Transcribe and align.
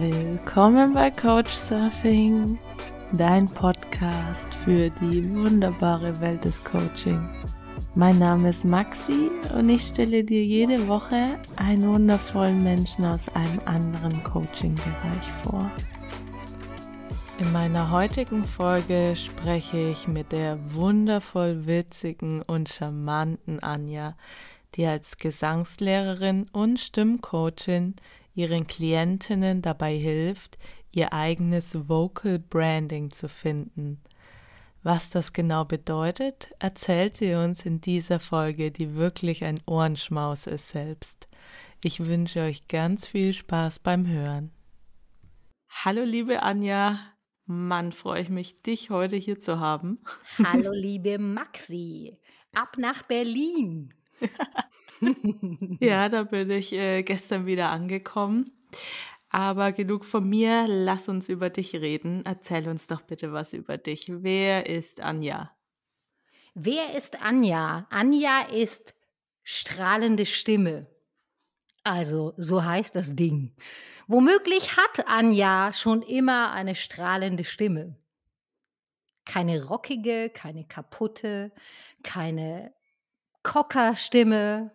Willkommen 0.00 0.94
bei 0.94 1.10
Coach 1.10 1.52
Surfing, 1.52 2.58
dein 3.12 3.46
Podcast 3.46 4.54
für 4.54 4.88
die 4.88 5.28
wunderbare 5.34 6.18
Welt 6.18 6.46
des 6.46 6.64
Coaching. 6.64 7.28
Mein 7.94 8.18
Name 8.18 8.48
ist 8.48 8.64
Maxi 8.64 9.30
und 9.54 9.68
ich 9.68 9.82
stelle 9.82 10.24
dir 10.24 10.42
jede 10.42 10.88
Woche 10.88 11.38
einen 11.56 11.86
wundervollen 11.86 12.62
Menschen 12.62 13.04
aus 13.04 13.28
einem 13.30 13.60
anderen 13.66 14.24
Coaching-Bereich 14.24 15.30
vor. 15.44 15.70
In 17.38 17.52
meiner 17.52 17.90
heutigen 17.90 18.46
Folge 18.46 19.14
spreche 19.14 19.90
ich 19.90 20.08
mit 20.08 20.32
der 20.32 20.58
wundervoll 20.74 21.66
witzigen 21.66 22.40
und 22.40 22.70
charmanten 22.70 23.62
Anja, 23.62 24.16
die 24.74 24.86
als 24.86 25.18
Gesangslehrerin 25.18 26.46
und 26.50 26.80
Stimmcoachin 26.80 27.94
ihren 28.34 28.66
Klientinnen 28.66 29.62
dabei 29.62 29.96
hilft, 29.96 30.58
ihr 30.90 31.12
eigenes 31.12 31.88
Vocal 31.88 32.38
Branding 32.38 33.10
zu 33.10 33.28
finden. 33.28 34.00
Was 34.82 35.10
das 35.10 35.32
genau 35.32 35.64
bedeutet, 35.64 36.52
erzählt 36.58 37.16
sie 37.16 37.34
uns 37.34 37.64
in 37.64 37.80
dieser 37.80 38.18
Folge, 38.18 38.72
die 38.72 38.94
wirklich 38.94 39.44
ein 39.44 39.60
Ohrenschmaus 39.66 40.46
ist 40.46 40.70
selbst. 40.70 41.28
Ich 41.84 42.04
wünsche 42.04 42.40
euch 42.40 42.66
ganz 42.68 43.06
viel 43.06 43.32
Spaß 43.32 43.78
beim 43.78 44.06
Hören. 44.06 44.50
Hallo 45.68 46.02
liebe 46.02 46.42
Anja, 46.42 46.98
Mann, 47.46 47.92
freue 47.92 48.22
ich 48.22 48.28
mich, 48.28 48.62
dich 48.62 48.90
heute 48.90 49.16
hier 49.16 49.40
zu 49.40 49.60
haben. 49.60 50.00
Hallo 50.42 50.72
liebe 50.74 51.18
Maxi, 51.18 52.18
ab 52.52 52.76
nach 52.76 53.02
Berlin. 53.04 53.94
Ja, 55.80 56.08
da 56.08 56.22
bin 56.24 56.50
ich 56.50 56.72
äh, 56.72 57.02
gestern 57.02 57.46
wieder 57.46 57.70
angekommen. 57.70 58.52
Aber 59.28 59.72
genug 59.72 60.04
von 60.04 60.28
mir, 60.28 60.66
lass 60.68 61.08
uns 61.08 61.28
über 61.28 61.48
dich 61.48 61.74
reden. 61.74 62.22
Erzähl 62.24 62.68
uns 62.68 62.86
doch 62.86 63.00
bitte 63.00 63.32
was 63.32 63.54
über 63.54 63.78
dich. 63.78 64.06
Wer 64.08 64.66
ist 64.66 65.00
Anja? 65.00 65.56
Wer 66.54 66.94
ist 66.94 67.22
Anja? 67.22 67.86
Anja 67.88 68.42
ist 68.42 68.94
strahlende 69.42 70.26
Stimme. 70.26 70.86
Also, 71.82 72.34
so 72.36 72.62
heißt 72.62 72.94
das 72.94 73.16
Ding. 73.16 73.54
Womöglich 74.06 74.76
hat 74.76 75.08
Anja 75.08 75.72
schon 75.72 76.02
immer 76.02 76.52
eine 76.52 76.74
strahlende 76.74 77.44
Stimme. 77.44 77.96
Keine 79.24 79.64
rockige, 79.64 80.30
keine 80.30 80.66
kaputte, 80.66 81.52
keine 82.02 82.74
Kockerstimme. 83.42 84.72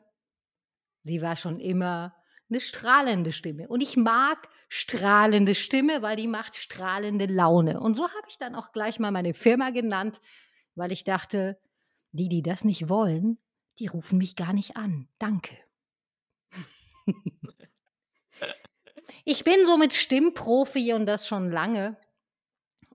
Sie 1.03 1.21
war 1.21 1.35
schon 1.35 1.59
immer 1.59 2.15
eine 2.49 2.59
strahlende 2.59 3.31
Stimme. 3.31 3.67
Und 3.67 3.81
ich 3.81 3.97
mag 3.97 4.49
strahlende 4.69 5.55
Stimme, 5.55 6.01
weil 6.01 6.15
die 6.15 6.27
macht 6.27 6.55
strahlende 6.55 7.25
Laune. 7.25 7.79
Und 7.79 7.95
so 7.95 8.03
habe 8.03 8.27
ich 8.29 8.37
dann 8.37 8.55
auch 8.55 8.71
gleich 8.71 8.99
mal 8.99 9.11
meine 9.11 9.33
Firma 9.33 9.69
genannt, 9.69 10.21
weil 10.75 10.91
ich 10.91 11.03
dachte, 11.03 11.59
die, 12.11 12.29
die 12.29 12.41
das 12.41 12.63
nicht 12.63 12.89
wollen, 12.89 13.37
die 13.79 13.87
rufen 13.87 14.17
mich 14.17 14.35
gar 14.35 14.53
nicht 14.53 14.75
an. 14.75 15.07
Danke. 15.19 15.57
ich 19.25 19.43
bin 19.43 19.65
so 19.65 19.77
mit 19.77 19.93
Stimmprofi 19.93 20.93
und 20.93 21.05
das 21.05 21.27
schon 21.27 21.51
lange 21.51 21.97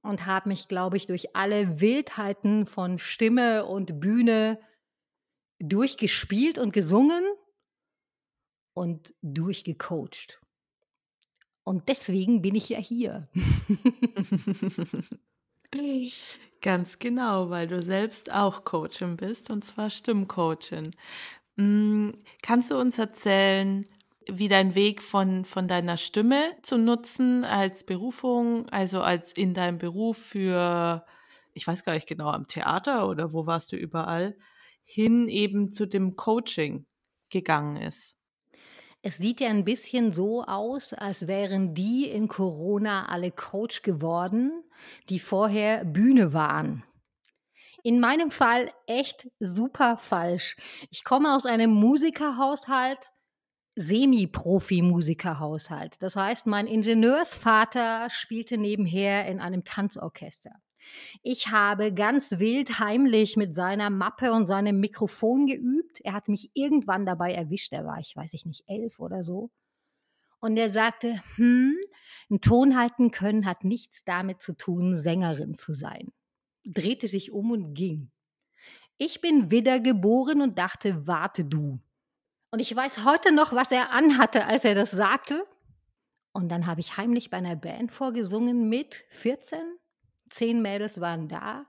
und 0.02 0.26
habe 0.26 0.48
mich, 0.48 0.68
glaube 0.68 0.96
ich, 0.96 1.06
durch 1.06 1.36
alle 1.36 1.80
Wildheiten 1.80 2.66
von 2.66 2.98
Stimme 2.98 3.64
und 3.66 4.00
Bühne 4.00 4.58
durchgespielt 5.62 6.58
und 6.58 6.72
gesungen 6.72 7.24
und 8.74 9.14
durchgecoacht. 9.22 10.40
Und 11.64 11.88
deswegen 11.88 12.42
bin 12.42 12.56
ich 12.56 12.68
ja 12.68 12.78
hier. 12.78 13.28
Ganz 16.60 16.98
genau, 16.98 17.50
weil 17.50 17.68
du 17.68 17.80
selbst 17.80 18.32
auch 18.32 18.64
Coachin 18.64 19.16
bist 19.16 19.50
und 19.50 19.64
zwar 19.64 19.88
Stimmcoachin. 19.88 20.94
Hm, 21.56 22.18
kannst 22.42 22.70
du 22.70 22.78
uns 22.78 22.98
erzählen, 22.98 23.84
wie 24.28 24.48
dein 24.48 24.74
Weg 24.74 25.02
von, 25.02 25.44
von 25.44 25.68
deiner 25.68 25.96
Stimme 25.96 26.40
zu 26.62 26.78
nutzen 26.78 27.44
als 27.44 27.84
Berufung, 27.84 28.68
also 28.70 29.00
als 29.00 29.32
in 29.32 29.54
deinem 29.54 29.78
Beruf 29.78 30.18
für, 30.18 31.04
ich 31.52 31.66
weiß 31.66 31.84
gar 31.84 31.94
nicht 31.94 32.06
genau, 32.06 32.30
am 32.30 32.46
Theater 32.46 33.08
oder 33.08 33.32
wo 33.32 33.46
warst 33.46 33.72
du 33.72 33.76
überall, 33.76 34.36
hin 34.84 35.28
eben 35.28 35.70
zu 35.70 35.86
dem 35.86 36.16
Coaching 36.16 36.86
gegangen 37.30 37.76
ist? 37.76 38.16
Es 39.02 39.18
sieht 39.18 39.40
ja 39.40 39.48
ein 39.48 39.64
bisschen 39.64 40.12
so 40.12 40.44
aus, 40.44 40.92
als 40.92 41.26
wären 41.26 41.74
die 41.74 42.08
in 42.08 42.28
Corona 42.28 43.06
alle 43.06 43.32
Coach 43.32 43.82
geworden, 43.82 44.62
die 45.08 45.18
vorher 45.18 45.84
Bühne 45.84 46.32
waren. 46.32 46.84
In 47.82 47.98
meinem 47.98 48.30
Fall 48.30 48.70
echt 48.86 49.28
super 49.40 49.96
falsch. 49.96 50.56
Ich 50.90 51.02
komme 51.02 51.34
aus 51.34 51.46
einem 51.46 51.72
Musikerhaushalt, 51.72 53.10
Semi-Profi-Musikerhaushalt. 53.74 56.00
Das 56.00 56.14
heißt, 56.14 56.46
mein 56.46 56.68
Ingenieursvater 56.68 58.08
spielte 58.08 58.56
nebenher 58.56 59.26
in 59.26 59.40
einem 59.40 59.64
Tanzorchester. 59.64 60.52
Ich 61.22 61.48
habe 61.48 61.92
ganz 61.92 62.38
wild 62.38 62.78
heimlich 62.78 63.36
mit 63.36 63.54
seiner 63.54 63.90
Mappe 63.90 64.32
und 64.32 64.46
seinem 64.46 64.80
Mikrofon 64.80 65.46
geübt. 65.46 66.00
Er 66.02 66.12
hat 66.12 66.28
mich 66.28 66.50
irgendwann 66.54 67.06
dabei 67.06 67.32
erwischt. 67.32 67.72
Er 67.72 67.84
war, 67.84 67.98
ich 67.98 68.14
weiß 68.14 68.32
ich 68.34 68.46
nicht, 68.46 68.64
elf 68.66 68.98
oder 68.98 69.22
so. 69.22 69.50
Und 70.40 70.56
er 70.56 70.68
sagte, 70.68 71.20
hm, 71.36 71.76
einen 72.28 72.40
Ton 72.40 72.76
halten 72.76 73.10
können 73.10 73.46
hat 73.46 73.62
nichts 73.62 74.04
damit 74.04 74.42
zu 74.42 74.56
tun, 74.56 74.96
Sängerin 74.96 75.54
zu 75.54 75.72
sein. 75.72 76.12
Drehte 76.64 77.06
sich 77.06 77.30
um 77.30 77.52
und 77.52 77.74
ging. 77.74 78.10
Ich 78.98 79.20
bin 79.20 79.50
wiedergeboren 79.50 80.42
und 80.42 80.58
dachte, 80.58 81.06
warte 81.06 81.44
du. 81.44 81.80
Und 82.50 82.60
ich 82.60 82.74
weiß 82.74 83.04
heute 83.04 83.32
noch, 83.32 83.52
was 83.52 83.70
er 83.70 83.90
anhatte, 83.90 84.44
als 84.46 84.64
er 84.64 84.74
das 84.74 84.90
sagte. 84.90 85.46
Und 86.32 86.48
dann 86.50 86.66
habe 86.66 86.80
ich 86.80 86.96
heimlich 86.96 87.30
bei 87.30 87.38
einer 87.38 87.56
Band 87.56 87.92
vorgesungen 87.92 88.68
mit 88.68 89.04
14, 89.10 89.60
zehn 90.32 90.62
Mädels 90.62 91.00
waren 91.00 91.28
da. 91.28 91.66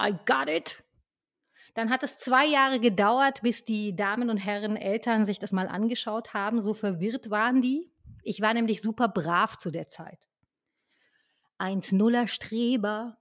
I 0.00 0.12
got 0.26 0.48
it. 0.48 0.84
Dann 1.74 1.90
hat 1.90 2.02
es 2.02 2.18
zwei 2.18 2.46
Jahre 2.46 2.80
gedauert, 2.80 3.42
bis 3.42 3.64
die 3.64 3.94
Damen 3.94 4.30
und 4.30 4.38
Herren 4.38 4.76
Eltern 4.76 5.24
sich 5.24 5.38
das 5.38 5.52
mal 5.52 5.68
angeschaut 5.68 6.34
haben. 6.34 6.60
So 6.62 6.74
verwirrt 6.74 7.30
waren 7.30 7.62
die. 7.62 7.92
Ich 8.22 8.40
war 8.40 8.52
nämlich 8.52 8.82
super 8.82 9.08
brav 9.08 9.58
zu 9.58 9.70
der 9.70 9.88
Zeit. 9.88 10.18
Eins 11.56 11.92
Nuller 11.92 12.28
Streber, 12.28 13.18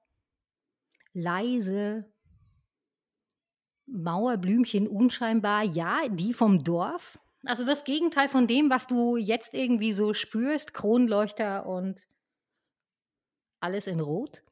leise, 1.14 2.12
Mauerblümchen 3.88 4.88
unscheinbar, 4.88 5.64
ja, 5.64 6.08
die 6.10 6.34
vom 6.34 6.64
Dorf. 6.64 7.20
Also 7.46 7.66
das 7.66 7.84
Gegenteil 7.84 8.28
von 8.28 8.48
dem, 8.48 8.70
was 8.70 8.88
du 8.88 9.16
jetzt 9.18 9.54
irgendwie 9.54 9.94
so 9.94 10.14
spürst, 10.14 10.74
Kronleuchter 10.74 11.66
und 11.66 12.06
alles 13.68 13.86
in 13.86 14.00
Rot. 14.00 14.44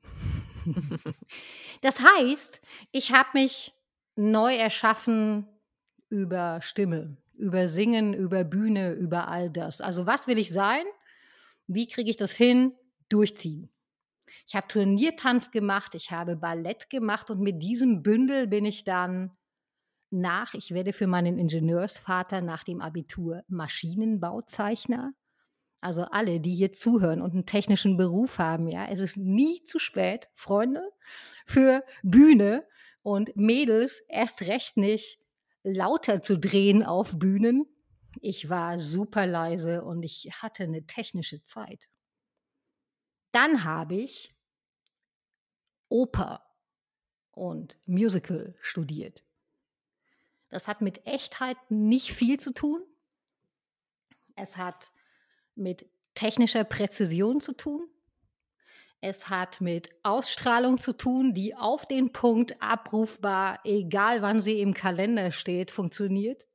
das 1.81 2.01
heißt, 2.01 2.61
ich 2.91 3.13
habe 3.13 3.29
mich 3.33 3.73
neu 4.17 4.53
erschaffen 4.53 5.47
über 6.09 6.59
Stimme, 6.61 7.15
über 7.37 7.69
Singen, 7.69 8.13
über 8.13 8.43
Bühne, 8.43 8.91
über 8.91 9.29
all 9.29 9.49
das. 9.49 9.79
Also 9.79 10.05
was 10.05 10.27
will 10.27 10.37
ich 10.37 10.51
sein? 10.51 10.83
Wie 11.65 11.87
kriege 11.87 12.09
ich 12.09 12.17
das 12.17 12.35
hin? 12.35 12.73
Durchziehen. 13.07 13.69
Ich 14.47 14.53
habe 14.53 14.67
Turniertanz 14.67 15.51
gemacht, 15.51 15.95
ich 15.95 16.11
habe 16.11 16.35
Ballett 16.35 16.89
gemacht 16.89 17.31
und 17.31 17.39
mit 17.39 17.63
diesem 17.63 18.03
Bündel 18.03 18.47
bin 18.47 18.65
ich 18.65 18.83
dann 18.83 19.31
nach, 20.09 20.55
ich 20.55 20.71
werde 20.71 20.91
für 20.91 21.07
meinen 21.07 21.39
Ingenieursvater 21.39 22.41
nach 22.41 22.65
dem 22.65 22.81
Abitur 22.81 23.43
Maschinenbauzeichner 23.47 25.13
also 25.85 26.05
alle, 26.05 26.39
die 26.39 26.55
hier 26.55 26.71
zuhören 26.71 27.21
und 27.21 27.33
einen 27.33 27.45
technischen 27.45 27.95
Beruf 27.95 28.39
haben, 28.39 28.67
ja, 28.67 28.87
es 28.87 28.99
ist 28.99 29.17
nie 29.17 29.63
zu 29.65 29.77
spät, 29.77 30.29
Freunde, 30.33 30.81
für 31.45 31.85
Bühne 32.01 32.67
und 33.03 33.35
Mädels 33.35 33.99
erst 34.07 34.41
recht 34.41 34.77
nicht 34.77 35.19
lauter 35.61 36.23
zu 36.23 36.39
drehen 36.39 36.81
auf 36.81 37.19
Bühnen. 37.19 37.67
Ich 38.19 38.49
war 38.49 38.79
super 38.79 39.27
leise 39.27 39.83
und 39.83 40.01
ich 40.01 40.27
hatte 40.41 40.63
eine 40.63 40.87
technische 40.87 41.43
Zeit. 41.43 41.87
Dann 43.31 43.63
habe 43.63 43.93
ich 43.93 44.35
Oper 45.87 46.43
und 47.29 47.77
Musical 47.85 48.55
studiert. 48.59 49.23
Das 50.49 50.67
hat 50.67 50.81
mit 50.81 51.05
Echtheit 51.05 51.57
nicht 51.69 52.11
viel 52.11 52.39
zu 52.39 52.55
tun. 52.55 52.81
Es 54.35 54.57
hat 54.57 54.91
mit 55.55 55.85
technischer 56.13 56.63
Präzision 56.63 57.41
zu 57.41 57.53
tun. 57.53 57.87
Es 59.01 59.29
hat 59.29 59.61
mit 59.61 59.89
Ausstrahlung 60.03 60.79
zu 60.79 60.93
tun, 60.93 61.33
die 61.33 61.55
auf 61.55 61.85
den 61.85 62.11
Punkt 62.11 62.61
abrufbar, 62.61 63.59
egal 63.63 64.21
wann 64.21 64.41
sie 64.41 64.59
im 64.61 64.73
Kalender 64.73 65.31
steht, 65.31 65.69
funktioniert. 65.69 66.47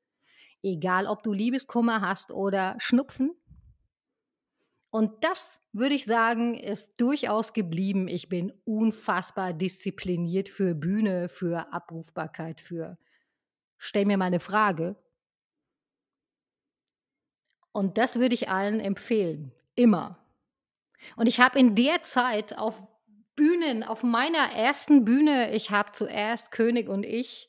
Egal, 0.63 1.07
ob 1.07 1.23
du 1.23 1.33
Liebeskummer 1.33 2.01
hast 2.01 2.33
oder 2.33 2.77
Schnupfen. 2.79 3.37
Und 4.91 5.23
das, 5.23 5.63
würde 5.73 5.95
ich 5.95 6.05
sagen, 6.05 6.59
ist 6.59 7.01
durchaus 7.01 7.53
geblieben. 7.53 8.09
Ich 8.09 8.29
bin 8.29 8.53
unfassbar 8.65 9.53
diszipliniert 9.53 10.49
für 10.49 10.75
Bühne, 10.75 11.29
für 11.29 11.73
Abrufbarkeit, 11.73 12.61
für 12.61 12.99
stell 13.79 14.05
mir 14.05 14.17
mal 14.17 14.25
eine 14.25 14.41
Frage. 14.41 14.97
Und 17.73 17.99
das 17.99 18.17
würde 18.17 18.35
ich 18.35 18.49
allen 18.49 18.81
empfehlen, 18.81 19.53
immer. 19.75 20.19
Und 21.17 21.27
ich 21.27 21.41
habe 21.41 21.59
in 21.59 21.75
der 21.75 22.03
Zeit 22.03 22.59
auf 22.59 22.77
Bühnen, 23.37 23.83
auf 23.85 24.03
meiner 24.03 24.53
ersten 24.53 25.05
Bühne, 25.05 25.53
ich 25.55 25.71
habe 25.71 25.93
zuerst 25.93 26.51
König 26.51 26.89
und 26.89 27.05
ich 27.05 27.49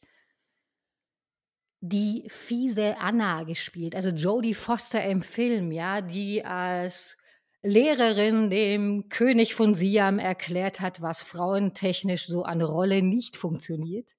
die 1.81 2.27
fiese 2.29 2.97
Anna 2.99 3.43
gespielt, 3.43 3.95
also 3.95 4.09
Jodie 4.09 4.53
Foster 4.53 5.03
im 5.03 5.21
Film, 5.21 5.71
ja, 5.71 6.01
die 6.01 6.45
als 6.45 7.17
Lehrerin 7.63 8.49
dem 8.49 9.09
König 9.09 9.55
von 9.55 9.73
Siam 9.73 10.19
erklärt 10.19 10.79
hat, 10.79 11.01
was 11.01 11.21
frauentechnisch 11.21 12.27
so 12.27 12.43
an 12.43 12.61
Rolle 12.61 13.01
nicht 13.01 13.35
funktioniert. 13.35 14.15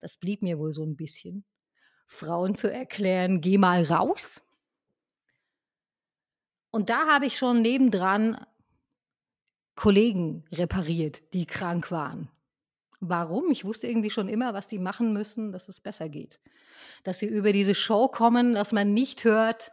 Das 0.00 0.18
blieb 0.18 0.42
mir 0.42 0.58
wohl 0.58 0.72
so 0.72 0.84
ein 0.84 0.96
bisschen. 0.96 1.44
Frauen 2.06 2.54
zu 2.54 2.70
erklären, 2.70 3.40
geh 3.40 3.56
mal 3.56 3.84
raus. 3.84 4.42
Und 6.72 6.88
da 6.88 7.06
habe 7.06 7.26
ich 7.26 7.36
schon 7.36 7.62
nebendran 7.62 8.44
Kollegen 9.76 10.44
repariert, 10.50 11.22
die 11.34 11.46
krank 11.46 11.90
waren. 11.90 12.30
Warum? 12.98 13.50
Ich 13.50 13.64
wusste 13.64 13.86
irgendwie 13.86 14.10
schon 14.10 14.28
immer, 14.28 14.54
was 14.54 14.68
die 14.68 14.78
machen 14.78 15.12
müssen, 15.12 15.52
dass 15.52 15.68
es 15.68 15.80
besser 15.80 16.08
geht. 16.08 16.40
Dass 17.04 17.18
sie 17.18 17.26
über 17.26 17.52
diese 17.52 17.74
Show 17.74 18.08
kommen, 18.08 18.54
dass 18.54 18.72
man 18.72 18.94
nicht 18.94 19.24
hört, 19.24 19.72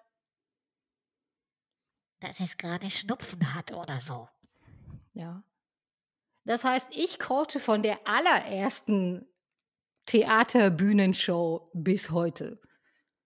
dass 2.19 2.40
es 2.42 2.57
gerade 2.57 2.90
Schnupfen 2.90 3.54
hat 3.54 3.72
oder 3.72 4.00
so. 4.02 4.28
Ja. 5.13 5.44
Das 6.44 6.63
heißt, 6.63 6.90
ich 6.92 7.18
coache 7.18 7.60
von 7.60 7.81
der 7.81 8.00
allerersten 8.06 9.25
Theaterbühnenshow 10.06 11.69
bis 11.74 12.12
heute. 12.12 12.60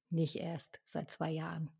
Nicht 0.09 0.35
erst 0.35 0.79
seit 0.85 1.09
zwei 1.09 1.31
Jahren. 1.31 1.71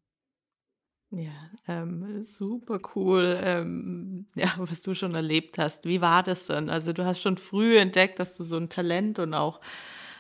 Ja, 1.16 1.30
ähm, 1.68 2.24
super 2.24 2.80
cool, 2.96 3.40
ähm, 3.44 4.26
ja, 4.36 4.52
was 4.58 4.82
du 4.82 4.96
schon 4.96 5.14
erlebt 5.14 5.60
hast. 5.60 5.86
Wie 5.86 6.02
war 6.02 6.24
das 6.24 6.48
denn? 6.48 6.70
Also 6.72 6.92
du 6.92 7.06
hast 7.06 7.22
schon 7.22 7.38
früh 7.38 7.78
entdeckt, 7.78 8.18
dass 8.18 8.36
du 8.36 8.44
so 8.44 8.58
ein 8.58 8.70
Talent 8.70 9.20
und 9.20 9.36
auch 9.36 9.62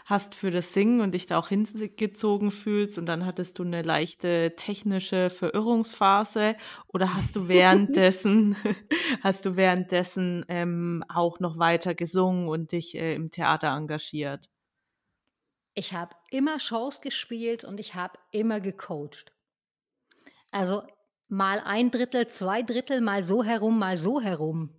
hast 0.06 0.36
für 0.36 0.51
das 0.51 0.74
Singen 0.74 1.01
und 1.01 1.13
dich 1.13 1.25
da 1.25 1.40
auch 1.40 1.48
hingezogen 1.50 2.51
fühlst 2.51 2.98
und 3.00 3.06
dann 3.07 3.25
hattest 3.25 3.57
du 3.57 3.63
eine 3.63 3.81
leichte 3.81 4.54
technische 4.56 5.30
Verirrungsphase 5.31 6.56
oder 6.88 7.16
hast 7.16 7.36
du 7.36 7.48
währenddessen 7.48 8.56
hast 9.24 9.45
du 9.45 9.56
währenddessen 9.56 10.45
ähm, 10.48 11.04
auch 11.10 11.40
noch 11.40 11.57
weiter 11.57 11.95
gesungen 11.95 12.50
und 12.50 12.72
dich 12.72 12.95
äh, 12.95 13.16
im 13.16 13.31
Theater 13.31 13.69
engagiert? 13.69 14.50
Ich 15.75 15.94
habe 15.94 16.16
immer 16.31 16.60
Shows 16.60 17.00
gespielt 17.01 17.63
und 17.63 17.80
ich 17.80 17.94
habe 17.94 18.18
immer 18.31 18.60
gecoacht. 18.60 19.32
Also 20.54 20.84
mal 21.30 21.60
ein 21.62 21.90
Drittel, 21.90 22.28
zwei 22.28 22.62
Drittel, 22.62 23.02
mal 23.02 23.24
so 23.24 23.44
herum, 23.44 23.80
mal 23.80 23.98
so 23.98 24.22
herum. 24.22 24.70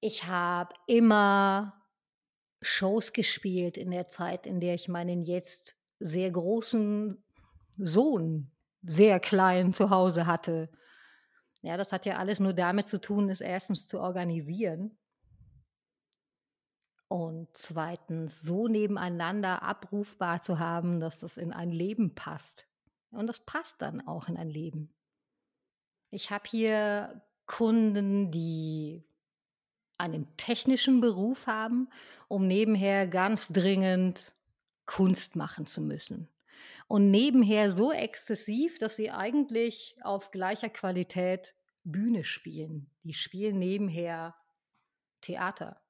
Ich 0.00 0.26
habe 0.26 0.74
immer 0.86 1.82
Shows 2.60 3.14
gespielt 3.14 3.78
in 3.78 3.90
der 3.90 4.10
Zeit, 4.10 4.46
in 4.46 4.60
der 4.60 4.74
ich 4.74 4.86
meinen 4.86 5.24
jetzt 5.24 5.76
sehr 5.98 6.30
großen 6.30 7.24
Sohn 7.78 8.50
sehr 8.82 9.18
klein 9.18 9.72
zu 9.72 9.88
Hause 9.88 10.26
hatte. 10.26 10.68
Ja, 11.62 11.78
das 11.78 11.90
hat 11.90 12.04
ja 12.04 12.18
alles 12.18 12.38
nur 12.38 12.52
damit 12.52 12.88
zu 12.88 13.00
tun, 13.00 13.30
es 13.30 13.40
erstens 13.40 13.86
zu 13.86 13.98
organisieren 13.98 14.98
und 17.08 17.48
zweitens 17.54 18.42
so 18.42 18.68
nebeneinander 18.68 19.62
abrufbar 19.62 20.42
zu 20.42 20.58
haben, 20.58 21.00
dass 21.00 21.18
das 21.18 21.38
in 21.38 21.54
ein 21.54 21.70
Leben 21.70 22.14
passt. 22.14 22.69
Und 23.10 23.26
das 23.26 23.40
passt 23.40 23.82
dann 23.82 24.06
auch 24.06 24.28
in 24.28 24.36
ein 24.36 24.50
Leben. 24.50 24.92
Ich 26.10 26.30
habe 26.30 26.44
hier 26.48 27.22
Kunden, 27.46 28.30
die 28.30 29.04
einen 29.98 30.36
technischen 30.36 31.00
Beruf 31.00 31.46
haben, 31.46 31.88
um 32.28 32.46
nebenher 32.46 33.06
ganz 33.06 33.48
dringend 33.48 34.34
Kunst 34.86 35.36
machen 35.36 35.66
zu 35.66 35.80
müssen. 35.80 36.28
Und 36.88 37.10
nebenher 37.10 37.70
so 37.70 37.92
exzessiv, 37.92 38.78
dass 38.78 38.96
sie 38.96 39.10
eigentlich 39.10 39.96
auf 40.02 40.30
gleicher 40.30 40.68
Qualität 40.68 41.54
Bühne 41.84 42.24
spielen. 42.24 42.90
Die 43.04 43.14
spielen 43.14 43.58
nebenher 43.58 44.34
Theater. 45.20 45.80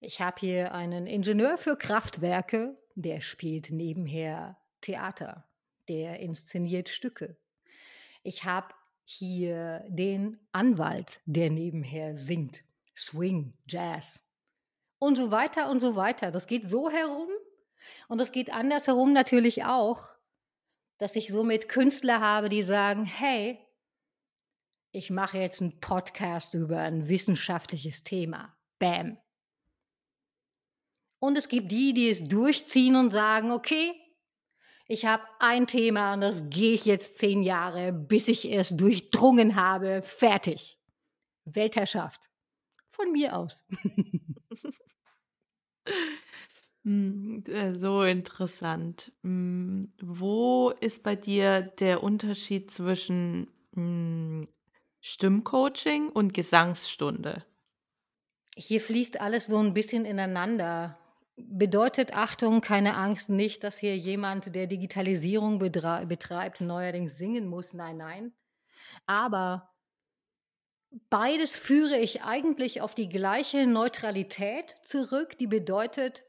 Ich 0.00 0.20
habe 0.20 0.40
hier 0.40 0.74
einen 0.74 1.06
Ingenieur 1.06 1.58
für 1.58 1.76
Kraftwerke, 1.76 2.76
der 2.94 3.20
spielt 3.20 3.70
nebenher 3.70 4.58
Theater, 4.80 5.48
der 5.88 6.20
inszeniert 6.20 6.88
Stücke. 6.88 7.36
Ich 8.22 8.44
habe 8.44 8.74
hier 9.04 9.84
den 9.88 10.40
Anwalt, 10.52 11.20
der 11.26 11.50
nebenher 11.50 12.16
singt, 12.16 12.64
Swing, 12.96 13.54
Jazz 13.66 14.22
und 14.98 15.16
so 15.16 15.30
weiter 15.30 15.70
und 15.70 15.80
so 15.80 15.96
weiter. 15.96 16.30
Das 16.30 16.46
geht 16.46 16.64
so 16.66 16.90
herum 16.90 17.28
und 18.08 18.18
das 18.18 18.32
geht 18.32 18.52
andersherum 18.52 19.12
natürlich 19.12 19.64
auch, 19.64 20.08
dass 20.98 21.14
ich 21.14 21.28
somit 21.28 21.68
Künstler 21.68 22.20
habe, 22.20 22.48
die 22.48 22.62
sagen, 22.62 23.04
hey, 23.04 23.58
ich 24.92 25.10
mache 25.10 25.38
jetzt 25.38 25.60
einen 25.60 25.78
Podcast 25.78 26.54
über 26.54 26.80
ein 26.80 27.06
wissenschaftliches 27.06 28.02
Thema. 28.02 28.56
Bam. 28.78 29.18
Und 31.18 31.36
es 31.36 31.48
gibt 31.48 31.70
die, 31.70 31.92
die 31.92 32.08
es 32.08 32.28
durchziehen 32.28 32.96
und 32.96 33.10
sagen, 33.10 33.50
okay, 33.50 33.94
ich 34.88 35.04
habe 35.04 35.24
ein 35.38 35.66
Thema 35.66 36.14
und 36.14 36.20
das 36.20 36.48
gehe 36.48 36.72
ich 36.72 36.84
jetzt 36.84 37.18
zehn 37.18 37.42
Jahre, 37.42 37.92
bis 37.92 38.28
ich 38.28 38.52
es 38.52 38.76
durchdrungen 38.76 39.56
habe. 39.56 40.02
Fertig. 40.02 40.78
Weltherrschaft. 41.44 42.30
Von 42.90 43.12
mir 43.12 43.36
aus. 43.36 43.64
Hm, 46.86 47.42
äh, 47.48 47.74
so 47.74 48.04
interessant. 48.04 49.10
Hm, 49.24 49.92
wo 50.00 50.70
ist 50.70 51.02
bei 51.02 51.16
dir 51.16 51.62
der 51.62 52.00
Unterschied 52.04 52.70
zwischen 52.70 53.48
hm, 53.74 54.46
Stimmcoaching 55.00 56.10
und 56.10 56.32
Gesangsstunde? 56.32 57.44
Hier 58.56 58.80
fließt 58.80 59.20
alles 59.20 59.46
so 59.46 59.58
ein 59.58 59.74
bisschen 59.74 60.04
ineinander 60.04 60.96
bedeutet 61.36 62.14
Achtung, 62.14 62.60
keine 62.60 62.96
Angst, 62.96 63.30
nicht, 63.30 63.62
dass 63.64 63.78
hier 63.78 63.96
jemand, 63.96 64.54
der 64.54 64.66
Digitalisierung 64.66 65.58
betreibt, 65.58 66.60
neuerdings 66.60 67.18
singen 67.18 67.46
muss. 67.46 67.74
Nein, 67.74 67.98
nein. 67.98 68.32
Aber 69.06 69.70
beides 71.10 71.56
führe 71.56 71.98
ich 71.98 72.22
eigentlich 72.22 72.80
auf 72.80 72.94
die 72.94 73.08
gleiche 73.08 73.66
Neutralität 73.66 74.76
zurück, 74.82 75.36
die 75.38 75.46
bedeutet, 75.46 76.24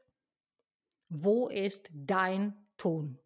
wo 1.09 1.47
ist 1.47 1.89
dein 1.93 2.53
Ton? 2.77 3.17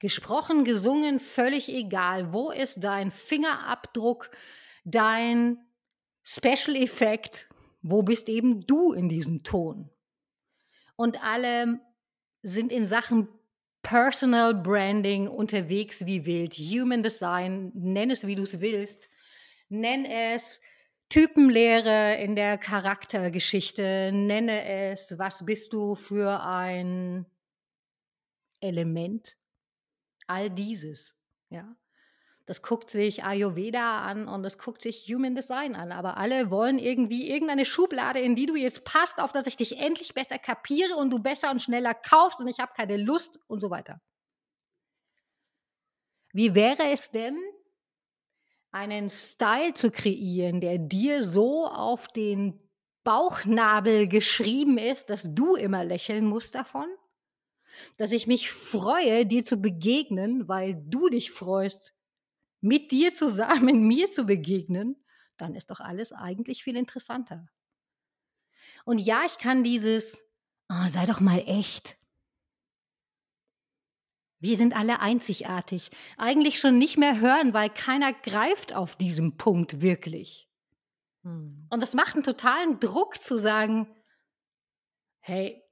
Gesprochen, 0.00 0.64
gesungen, 0.64 1.20
völlig 1.20 1.68
egal. 1.68 2.32
Wo 2.32 2.50
ist 2.50 2.82
dein 2.82 3.10
Fingerabdruck, 3.10 4.30
dein 4.84 5.58
Special 6.22 6.74
Effekt? 6.74 7.48
Wo 7.82 8.02
bist 8.02 8.28
eben 8.28 8.66
du 8.66 8.92
in 8.92 9.08
diesem 9.08 9.42
Ton? 9.42 9.90
Und 11.00 11.22
alle 11.24 11.80
sind 12.42 12.70
in 12.70 12.84
Sachen 12.84 13.26
Personal 13.80 14.52
Branding 14.54 15.28
unterwegs 15.28 16.04
wie 16.04 16.26
wild. 16.26 16.52
Human 16.52 17.02
Design, 17.02 17.72
nenn 17.74 18.10
es 18.10 18.26
wie 18.26 18.34
du 18.34 18.42
es 18.42 18.60
willst. 18.60 19.08
Nenn 19.70 20.04
es 20.04 20.60
Typenlehre 21.08 22.16
in 22.22 22.36
der 22.36 22.58
Charaktergeschichte. 22.58 24.10
Nenne 24.12 24.90
es, 24.90 25.18
was 25.18 25.46
bist 25.46 25.72
du 25.72 25.94
für 25.94 26.42
ein 26.42 27.24
Element? 28.60 29.38
All 30.26 30.50
dieses, 30.50 31.24
ja. 31.48 31.74
Das 32.50 32.62
guckt 32.62 32.90
sich 32.90 33.22
Ayurveda 33.22 34.00
an 34.00 34.26
und 34.26 34.42
das 34.42 34.58
guckt 34.58 34.82
sich 34.82 35.06
Human 35.06 35.36
Design 35.36 35.76
an. 35.76 35.92
Aber 35.92 36.16
alle 36.16 36.50
wollen 36.50 36.80
irgendwie 36.80 37.30
irgendeine 37.30 37.64
Schublade, 37.64 38.18
in 38.18 38.34
die 38.34 38.46
du 38.46 38.56
jetzt 38.56 38.84
passt, 38.84 39.20
auf 39.20 39.30
dass 39.30 39.46
ich 39.46 39.54
dich 39.54 39.78
endlich 39.78 40.14
besser 40.14 40.36
kapiere 40.36 40.96
und 40.96 41.10
du 41.10 41.20
besser 41.20 41.52
und 41.52 41.62
schneller 41.62 41.94
kaufst 41.94 42.40
und 42.40 42.48
ich 42.48 42.58
habe 42.58 42.72
keine 42.76 42.96
Lust 42.96 43.38
und 43.46 43.60
so 43.60 43.70
weiter. 43.70 44.00
Wie 46.32 46.56
wäre 46.56 46.90
es 46.90 47.12
denn, 47.12 47.38
einen 48.72 49.10
Style 49.10 49.74
zu 49.74 49.92
kreieren, 49.92 50.60
der 50.60 50.78
dir 50.78 51.22
so 51.22 51.68
auf 51.68 52.08
den 52.08 52.58
Bauchnabel 53.04 54.08
geschrieben 54.08 54.76
ist, 54.76 55.08
dass 55.08 55.36
du 55.36 55.54
immer 55.54 55.84
lächeln 55.84 56.26
musst 56.26 56.56
davon? 56.56 56.88
Dass 57.96 58.10
ich 58.10 58.26
mich 58.26 58.50
freue, 58.50 59.24
dir 59.24 59.44
zu 59.44 59.58
begegnen, 59.58 60.48
weil 60.48 60.74
du 60.74 61.08
dich 61.10 61.30
freust, 61.30 61.94
mit 62.60 62.90
dir 62.90 63.14
zusammen 63.14 63.82
mir 63.86 64.10
zu 64.10 64.24
begegnen, 64.24 64.96
dann 65.36 65.54
ist 65.54 65.70
doch 65.70 65.80
alles 65.80 66.12
eigentlich 66.12 66.62
viel 66.62 66.76
interessanter. 66.76 67.46
Und 68.84 68.98
ja, 68.98 69.22
ich 69.26 69.38
kann 69.38 69.64
dieses, 69.64 70.22
oh, 70.68 70.88
sei 70.88 71.06
doch 71.06 71.20
mal 71.20 71.42
echt. 71.46 71.98
Wir 74.38 74.56
sind 74.56 74.74
alle 74.74 75.00
einzigartig. 75.00 75.90
Eigentlich 76.16 76.58
schon 76.58 76.78
nicht 76.78 76.96
mehr 76.96 77.20
hören, 77.20 77.52
weil 77.52 77.68
keiner 77.68 78.12
greift 78.12 78.74
auf 78.74 78.96
diesem 78.96 79.36
Punkt 79.36 79.82
wirklich. 79.82 80.48
Hm. 81.24 81.66
Und 81.68 81.80
das 81.80 81.92
macht 81.92 82.14
einen 82.14 82.24
totalen 82.24 82.80
Druck 82.80 83.22
zu 83.22 83.38
sagen, 83.38 83.86
hey, 85.20 85.62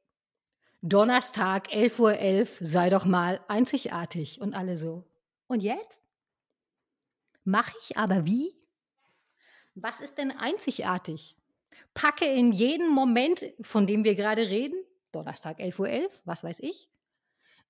Donnerstag, 0.82 1.70
11.11 1.72 1.98
Uhr, 2.00 2.18
11, 2.18 2.58
sei 2.60 2.90
doch 2.90 3.06
mal 3.06 3.40
einzigartig. 3.48 4.40
Und 4.40 4.54
alle 4.54 4.76
so. 4.76 5.10
Und 5.46 5.62
jetzt? 5.62 6.07
Mache 7.48 7.72
ich 7.80 7.96
aber 7.96 8.26
wie? 8.26 8.54
Was 9.74 10.02
ist 10.02 10.18
denn 10.18 10.32
einzigartig? 10.32 11.34
Packe 11.94 12.26
in 12.26 12.52
jeden 12.52 12.90
Moment, 12.90 13.42
von 13.62 13.86
dem 13.86 14.04
wir 14.04 14.16
gerade 14.16 14.50
reden, 14.50 14.84
Donnerstag 15.12 15.58
11.11 15.58 15.78
Uhr, 15.78 15.88
11, 15.88 16.22
was 16.26 16.44
weiß 16.44 16.60
ich, 16.60 16.90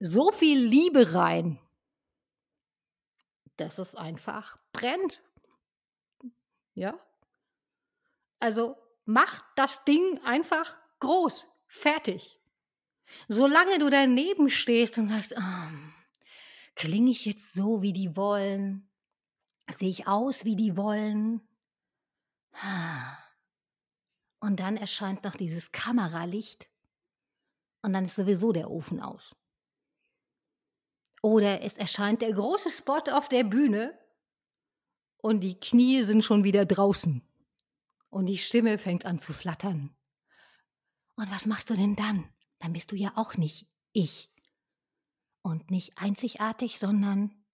so 0.01 0.33
viel 0.33 0.59
Liebe 0.59 1.15
rein, 1.15 1.61
dass 3.57 3.79
es 3.79 3.95
einfach 3.95 4.59
brennt. 4.73 5.23
Ja? 6.75 6.99
Also 8.41 8.77
mach 9.05 9.45
das 9.55 9.85
Ding 9.85 10.21
einfach 10.25 10.77
groß, 10.99 11.49
fertig. 11.69 12.41
Solange 13.29 13.79
du 13.79 13.91
daneben 13.91 14.51
stehst 14.51 14.99
und 14.99 15.07
sagst, 15.07 15.37
oh, 15.39 15.69
klinge 16.75 17.13
ich 17.13 17.27
jetzt 17.27 17.55
so, 17.55 17.81
wie 17.81 17.93
die 17.93 18.17
wollen? 18.17 18.88
Sehe 19.75 19.91
ich 19.91 20.07
aus, 20.07 20.45
wie 20.45 20.57
die 20.57 20.77
wollen? 20.77 21.41
Und 24.41 24.61
dann 24.61 24.77
erscheint 24.77 25.25
noch 25.25 25.35
dieses 25.35 25.73
Kameralicht 25.73 26.69
und 27.83 27.93
dann 27.93 28.05
ist 28.05 28.15
sowieso 28.15 28.53
der 28.53 28.71
Ofen 28.71 29.01
aus. 29.01 29.35
Oder 31.23 31.63
es 31.63 31.77
erscheint 31.77 32.23
der 32.23 32.33
große 32.33 32.71
Spot 32.71 33.03
auf 33.11 33.29
der 33.29 33.43
Bühne 33.43 33.99
und 35.17 35.41
die 35.41 35.59
Knie 35.59 36.05
sind 36.05 36.25
schon 36.25 36.45
wieder 36.45 36.65
draußen 36.65 37.23
und 38.11 38.27
die 38.27 38.39
Stimme 38.39 38.79
fängt 38.79 39.07
an 39.07 39.19
zu 39.19 39.33
flattern. 39.33 39.97
Und 41.17 41.31
was 41.33 41.47
machst 41.47 41.71
du 41.71 41.75
denn 41.75 41.97
dann? 41.97 42.29
Dann 42.61 42.73
bist 42.73 42.93
du 42.93 42.97
ja 42.97 43.13
auch 43.17 43.37
nicht 43.37 43.67
ich. 43.93 44.31
Und 45.43 45.71
nicht 45.71 45.99
einzigartig, 45.99 46.79
sondern 46.79 47.45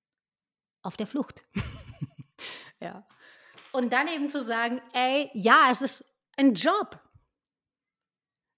auf 0.82 0.96
der 0.96 1.06
Flucht. 1.06 1.44
ja. 2.84 3.06
Und 3.72 3.92
dann 3.92 4.06
eben 4.08 4.30
zu 4.30 4.42
sagen, 4.42 4.80
ey, 4.92 5.30
ja, 5.34 5.68
es 5.70 5.82
ist 5.82 6.04
ein 6.36 6.54
Job. 6.54 7.00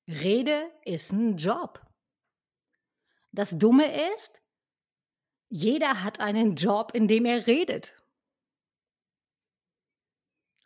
Rede 0.07 0.71
ist 0.85 1.13
ein 1.13 1.37
Job. 1.37 1.83
Das 3.33 3.51
Dumme 3.59 4.13
ist, 4.15 4.43
jeder 5.49 6.03
hat 6.03 6.21
einen 6.21 6.57
Job, 6.57 6.93
in 6.95 7.09
dem 7.09 7.25
er 7.25 7.47
redet. 7.47 7.95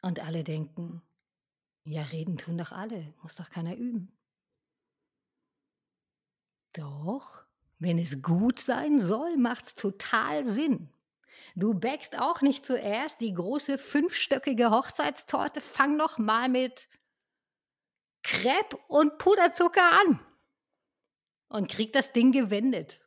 Und 0.02 0.21
alle 0.21 0.45
denken, 0.45 1.02
ja, 1.85 2.02
reden 2.02 2.38
tun 2.38 2.59
doch 2.59 2.73
alle, 2.73 3.14
muss 3.23 3.35
doch 3.35 3.50
keiner 3.50 3.76
üben. 3.76 4.17
Doch, 6.73 7.45
wenn 7.79 7.99
es 7.99 8.23
gut 8.23 8.61
sein 8.61 8.99
soll, 8.99 9.37
macht's 9.37 9.75
total 9.75 10.45
Sinn. 10.45 10.93
Du 11.57 11.75
bäckst 11.75 12.19
auch 12.19 12.40
nicht 12.40 12.64
zuerst 12.64 13.21
die 13.21 13.35
große 13.35 13.78
fünfstöckige 13.78 14.71
Hochzeitstorte, 14.71 15.61
fang 15.61 15.99
doch 15.99 16.19
mal 16.19 16.49
mit 16.49 16.88
Crepe 18.23 18.76
und 18.88 19.19
Puderzucker 19.19 19.92
an 20.00 20.21
und 21.49 21.71
krieg 21.71 21.92
das 21.92 22.12
Ding 22.12 22.33
gewendet. 22.33 23.00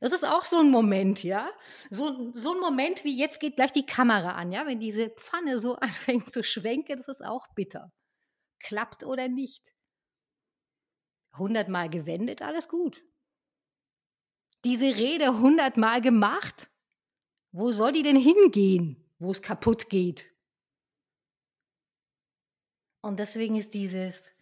Das 0.00 0.12
ist 0.12 0.24
auch 0.24 0.44
so 0.44 0.58
ein 0.58 0.70
Moment, 0.70 1.22
ja. 1.22 1.50
So, 1.90 2.30
so 2.34 2.52
ein 2.52 2.60
Moment 2.60 3.04
wie 3.04 3.18
jetzt 3.18 3.40
geht 3.40 3.56
gleich 3.56 3.72
die 3.72 3.86
Kamera 3.86 4.32
an, 4.32 4.52
ja. 4.52 4.66
Wenn 4.66 4.80
diese 4.80 5.10
Pfanne 5.10 5.58
so 5.58 5.76
anfängt 5.80 6.30
zu 6.30 6.42
schwenken, 6.42 6.96
das 6.96 7.08
ist 7.08 7.24
auch 7.24 7.46
bitter. 7.54 7.90
Klappt 8.60 9.04
oder 9.04 9.28
nicht. 9.28 9.72
Hundertmal 11.36 11.88
gewendet, 11.88 12.42
alles 12.42 12.68
gut. 12.68 13.02
Diese 14.64 14.86
Rede 14.86 15.38
hundertmal 15.38 16.00
gemacht, 16.00 16.68
wo 17.52 17.72
soll 17.72 17.92
die 17.92 18.02
denn 18.02 18.16
hingehen, 18.16 18.96
wo 19.18 19.30
es 19.30 19.42
kaputt 19.42 19.88
geht? 19.90 20.32
Und 23.00 23.18
deswegen 23.18 23.56
ist 23.56 23.74
dieses 23.74 24.32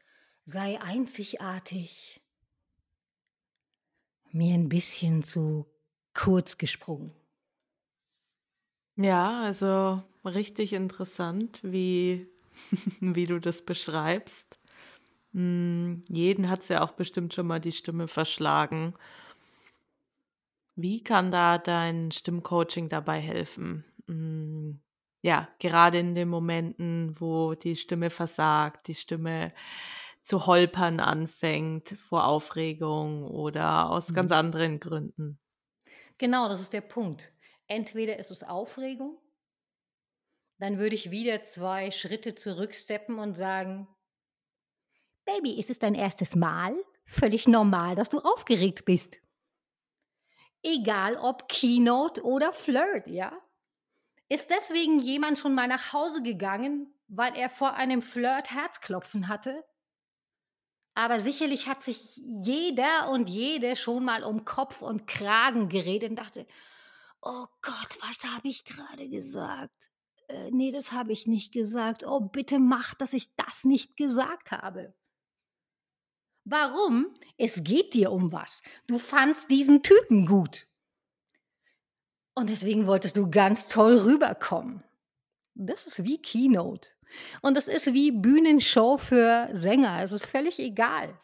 sei 0.44 0.78
einzigartig 0.80 2.20
mir 4.32 4.54
ein 4.54 4.68
bisschen 4.68 5.22
zu 5.22 5.66
kurz 6.14 6.58
gesprungen. 6.58 7.12
Ja, 8.96 9.42
also 9.42 10.02
richtig 10.24 10.72
interessant, 10.72 11.60
wie, 11.62 12.28
wie 13.00 13.26
du 13.26 13.38
das 13.40 13.62
beschreibst. 13.62 14.58
Hm, 15.32 16.02
jeden 16.08 16.50
hat 16.50 16.62
es 16.62 16.68
ja 16.68 16.82
auch 16.82 16.92
bestimmt 16.92 17.34
schon 17.34 17.46
mal 17.46 17.60
die 17.60 17.72
Stimme 17.72 18.08
verschlagen. 18.08 18.94
Wie 20.76 21.02
kann 21.02 21.30
da 21.30 21.56
dein 21.58 22.12
Stimmcoaching 22.12 22.88
dabei 22.90 23.18
helfen? 23.18 23.84
Hm, 24.06 24.80
ja, 25.22 25.48
gerade 25.58 25.98
in 25.98 26.14
den 26.14 26.28
Momenten, 26.28 27.18
wo 27.18 27.54
die 27.54 27.76
Stimme 27.76 28.10
versagt, 28.10 28.86
die 28.86 28.94
Stimme 28.94 29.52
zu 30.22 30.46
holpern 30.46 31.00
anfängt 31.00 31.88
vor 31.98 32.26
Aufregung 32.26 33.24
oder 33.24 33.90
aus 33.90 34.12
ganz 34.12 34.30
mhm. 34.30 34.36
anderen 34.36 34.80
Gründen. 34.80 35.40
Genau, 36.18 36.48
das 36.48 36.60
ist 36.60 36.72
der 36.72 36.80
Punkt. 36.82 37.32
Entweder 37.68 38.18
ist 38.18 38.30
es 38.30 38.42
Aufregung, 38.42 39.18
dann 40.58 40.78
würde 40.78 40.94
ich 40.94 41.10
wieder 41.10 41.42
zwei 41.42 41.90
Schritte 41.90 42.34
zurücksteppen 42.34 43.18
und 43.18 43.36
sagen, 43.36 43.88
Baby, 45.24 45.58
ist 45.58 45.70
es 45.70 45.78
dein 45.78 45.94
erstes 45.94 46.36
Mal? 46.36 46.76
Völlig 47.04 47.48
normal, 47.48 47.94
dass 47.96 48.10
du 48.10 48.20
aufgeregt 48.20 48.84
bist. 48.84 49.20
Egal 50.62 51.16
ob 51.16 51.48
Keynote 51.48 52.22
oder 52.24 52.52
Flirt, 52.52 53.06
ja? 53.06 53.32
Ist 54.28 54.50
deswegen 54.50 54.98
jemand 54.98 55.38
schon 55.38 55.54
mal 55.54 55.68
nach 55.68 55.92
Hause 55.92 56.22
gegangen, 56.22 56.92
weil 57.08 57.36
er 57.36 57.48
vor 57.48 57.74
einem 57.74 58.02
Flirt 58.02 58.50
Herzklopfen 58.50 59.28
hatte? 59.28 59.64
Aber 60.94 61.20
sicherlich 61.20 61.68
hat 61.68 61.82
sich 61.82 62.16
jeder 62.16 63.10
und 63.10 63.28
jede 63.28 63.76
schon 63.76 64.04
mal 64.04 64.24
um 64.24 64.44
Kopf 64.44 64.82
und 64.82 65.06
Kragen 65.06 65.68
geredet 65.68 66.10
und 66.10 66.16
dachte, 66.16 66.46
oh 67.20 67.46
Gott, 67.60 67.98
was 68.00 68.24
habe 68.24 68.48
ich 68.48 68.64
gerade 68.64 69.08
gesagt? 69.08 69.90
Äh, 70.28 70.50
nee, 70.50 70.72
das 70.72 70.92
habe 70.92 71.12
ich 71.12 71.26
nicht 71.26 71.52
gesagt. 71.52 72.04
Oh, 72.06 72.20
bitte 72.20 72.58
mach, 72.58 72.94
dass 72.94 73.12
ich 73.12 73.34
das 73.36 73.64
nicht 73.64 73.96
gesagt 73.96 74.52
habe. 74.52 74.94
Warum? 76.48 77.12
Es 77.38 77.64
geht 77.64 77.92
dir 77.92 78.12
um 78.12 78.30
was. 78.30 78.62
Du 78.86 78.98
fandst 78.98 79.50
diesen 79.50 79.82
Typen 79.82 80.26
gut. 80.26 80.68
Und 82.34 82.48
deswegen 82.48 82.86
wolltest 82.86 83.16
du 83.16 83.28
ganz 83.28 83.66
toll 83.66 83.98
rüberkommen. 83.98 84.84
Das 85.54 85.88
ist 85.88 86.04
wie 86.04 86.22
Keynote. 86.22 86.90
Und 87.42 87.56
das 87.56 87.66
ist 87.66 87.92
wie 87.92 88.12
Bühnenshow 88.12 88.96
für 88.96 89.48
Sänger. 89.52 90.02
Es 90.02 90.12
ist 90.12 90.24
völlig 90.24 90.60
egal. 90.60 91.18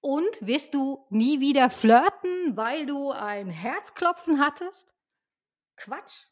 Und 0.00 0.40
wirst 0.40 0.74
du 0.74 1.04
nie 1.10 1.40
wieder 1.40 1.68
flirten, 1.68 2.56
weil 2.56 2.86
du 2.86 3.10
ein 3.10 3.48
Herzklopfen 3.48 4.38
hattest? 4.38 4.94
Quatsch. 5.76 6.26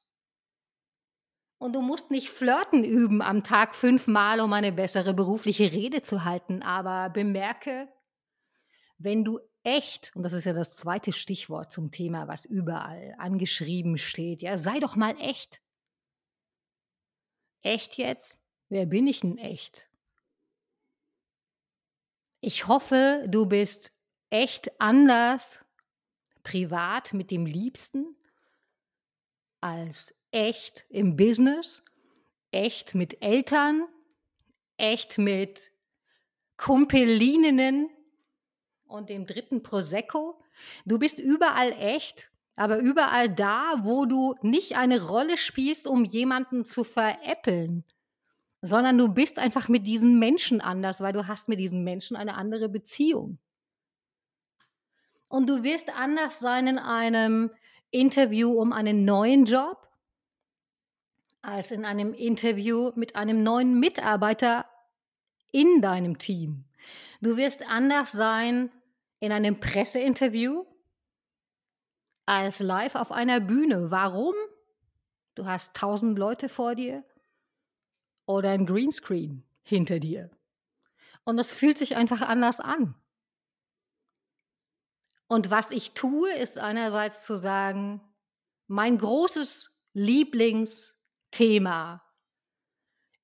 Und 1.61 1.75
du 1.75 1.83
musst 1.83 2.11
nicht 2.11 2.31
flirten 2.31 2.85
üben 2.85 3.21
am 3.21 3.45
Tag 3.45 3.75
fünfmal, 3.75 4.41
um 4.41 4.51
eine 4.55 4.73
bessere 4.73 5.13
berufliche 5.13 5.71
Rede 5.73 6.01
zu 6.01 6.25
halten. 6.25 6.63
Aber 6.63 7.11
bemerke, 7.11 7.87
wenn 8.97 9.25
du 9.25 9.41
echt, 9.63 10.11
und 10.17 10.23
das 10.23 10.33
ist 10.33 10.47
ja 10.47 10.55
das 10.55 10.75
zweite 10.75 11.13
Stichwort 11.13 11.71
zum 11.71 11.91
Thema, 11.91 12.29
was 12.29 12.47
überall 12.47 13.15
angeschrieben 13.19 13.99
steht, 13.99 14.41
ja, 14.41 14.57
sei 14.57 14.81
doch 14.81 14.97
mal 14.97 15.15
echt. 15.21 15.61
Echt 17.61 17.99
jetzt? 17.99 18.41
Wer 18.71 18.87
bin 18.87 19.07
ich 19.07 19.21
denn 19.21 19.37
echt? 19.37 19.87
Ich 22.41 22.69
hoffe, 22.69 23.27
du 23.29 23.45
bist 23.45 23.93
echt 24.31 24.81
anders 24.81 25.67
privat 26.43 27.13
mit 27.13 27.31
dem 27.31 27.45
Liebsten 27.45 28.17
als 29.61 30.15
echt 30.33 30.85
im 30.89 31.17
Business, 31.17 31.83
echt 32.51 32.95
mit 32.95 33.23
Eltern, 33.23 33.87
echt 34.77 35.19
mit 35.19 35.71
Kumpelininnen 36.57 37.89
und 38.87 39.09
dem 39.09 39.27
dritten 39.27 39.63
Prosecco. 39.63 40.43
Du 40.85 40.99
bist 40.99 41.19
überall 41.19 41.73
echt, 41.73 42.31
aber 42.57 42.79
überall 42.79 43.35
da, 43.35 43.81
wo 43.83 44.05
du 44.05 44.35
nicht 44.43 44.77
eine 44.77 45.03
Rolle 45.07 45.39
spielst, 45.39 45.87
um 45.87 46.05
jemanden 46.05 46.65
zu 46.65 46.85
veräppeln, 46.85 47.85
sondern 48.63 48.99
du 48.99 49.09
bist 49.09 49.39
einfach 49.39 49.69
mit 49.69 49.87
diesen 49.87 50.19
Menschen 50.19 50.61
anders, 50.61 51.01
weil 51.01 51.13
du 51.13 51.27
hast 51.27 51.49
mit 51.49 51.59
diesen 51.59 51.83
Menschen 51.83 52.17
eine 52.17 52.35
andere 52.35 52.69
Beziehung. 52.69 53.39
Und 55.29 55.49
du 55.49 55.63
wirst 55.63 55.97
anders 55.97 56.41
sein 56.41 56.67
in 56.67 56.79
einem 56.79 57.51
Interview 57.91 58.51
um 58.61 58.73
einen 58.73 59.05
neuen 59.05 59.45
Job 59.45 59.90
als 61.43 61.71
in 61.71 61.85
einem 61.85 62.13
Interview 62.13 62.93
mit 62.95 63.17
einem 63.17 63.43
neuen 63.43 63.79
Mitarbeiter 63.79 64.67
in 65.53 65.81
deinem 65.81 66.19
Team. 66.19 66.65
Du 67.21 67.37
wirst 67.37 67.67
anders 67.67 68.13
sein 68.13 68.71
in 69.19 69.33
einem 69.33 69.61
Presseinterview 69.61 70.65
als 72.27 72.61
live 72.61 72.95
auf 72.95 73.13
einer 73.13 73.41
Bühne. 73.41 73.91
Warum? 73.91 74.35
Du 75.35 75.47
hast 75.47 75.75
tausend 75.75 76.19
Leute 76.19 76.49
vor 76.49 76.75
dir 76.75 77.05
oder 78.27 78.51
ein 78.51 78.67
Greenscreen 78.67 79.45
hinter 79.63 79.99
dir. 79.99 80.31
Und 81.25 81.37
das 81.37 81.53
fühlt 81.53 81.79
sich 81.79 81.97
einfach 81.97 82.23
anders 82.23 82.61
an. 82.61 82.95
Und 85.27 85.51
was 85.51 85.71
ich 85.71 85.93
tue, 85.93 86.33
ist 86.33 86.59
einerseits 86.59 87.25
zu 87.25 87.37
sagen, 87.37 88.01
mein 88.67 88.99
großes 88.99 89.81
Lieblingsthema, 91.31 92.03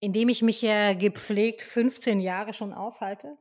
in 0.01 0.13
dem 0.13 0.29
ich 0.29 0.43
mich 0.43 0.63
ja 0.63 0.95
gepflegt 0.95 1.63
15 1.63 2.21
Jahre 2.21 2.55
schon 2.55 2.73
aufhalte, 2.73 3.37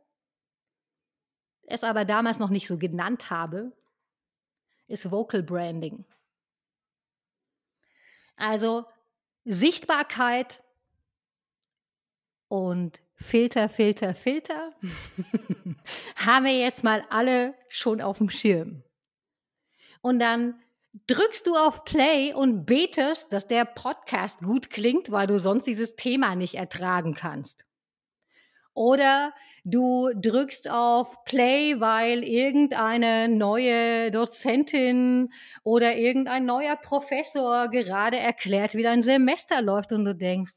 es 1.67 1.83
aber 1.83 2.05
damals 2.05 2.39
noch 2.39 2.49
nicht 2.49 2.67
so 2.67 2.77
genannt 2.77 3.29
habe, 3.29 3.71
ist 4.87 5.09
Vocal 5.09 5.41
Branding. 5.41 6.05
Also 8.35 8.85
Sichtbarkeit 9.45 10.63
und 12.47 13.01
Filter, 13.15 13.69
Filter, 13.69 14.13
Filter 14.13 14.73
haben 16.17 16.45
wir 16.45 16.57
jetzt 16.57 16.83
mal 16.83 17.05
alle 17.09 17.55
schon 17.69 18.01
auf 18.01 18.19
dem 18.19 18.29
Schirm. 18.29 18.83
Und 20.01 20.19
dann 20.19 20.61
drückst 21.07 21.47
du 21.47 21.55
auf 21.55 21.83
Play 21.83 22.33
und 22.33 22.65
betest, 22.65 23.33
dass 23.33 23.47
der 23.47 23.65
Podcast 23.65 24.41
gut 24.41 24.69
klingt, 24.69 25.11
weil 25.11 25.27
du 25.27 25.39
sonst 25.39 25.67
dieses 25.67 25.95
Thema 25.95 26.35
nicht 26.35 26.55
ertragen 26.55 27.13
kannst. 27.13 27.65
Oder 28.73 29.33
du 29.63 30.09
drückst 30.13 30.69
auf 30.69 31.23
Play, 31.23 31.79
weil 31.79 32.23
irgendeine 32.23 33.29
neue 33.29 34.11
Dozentin 34.11 35.31
oder 35.63 35.95
irgendein 35.95 36.45
neuer 36.45 36.75
Professor 36.75 37.69
gerade 37.69 38.17
erklärt, 38.17 38.75
wie 38.75 38.83
dein 38.83 39.01
Semester 39.01 39.61
läuft 39.61 39.93
und 39.93 40.03
du 40.03 40.13
denkst, 40.13 40.55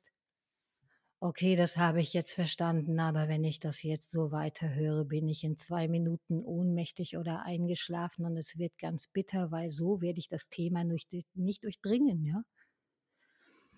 okay, 1.20 1.56
das 1.56 1.76
habe 1.76 2.00
ich 2.00 2.12
jetzt 2.12 2.32
verstanden, 2.32 3.00
aber 3.00 3.28
wenn 3.28 3.44
ich 3.44 3.60
das 3.60 3.82
jetzt 3.82 4.10
so 4.10 4.30
weiterhöre, 4.30 5.04
bin 5.04 5.28
ich 5.28 5.42
in 5.44 5.56
zwei 5.56 5.88
Minuten 5.88 6.42
ohnmächtig 6.44 7.16
oder 7.16 7.42
eingeschlafen 7.42 8.24
und 8.24 8.36
es 8.36 8.58
wird 8.58 8.78
ganz 8.78 9.08
bitter, 9.08 9.50
weil 9.50 9.70
so 9.70 10.00
werde 10.00 10.20
ich 10.20 10.28
das 10.28 10.48
Thema 10.48 10.84
nicht 10.84 11.64
durchdringen, 11.64 12.24
ja. 12.24 12.42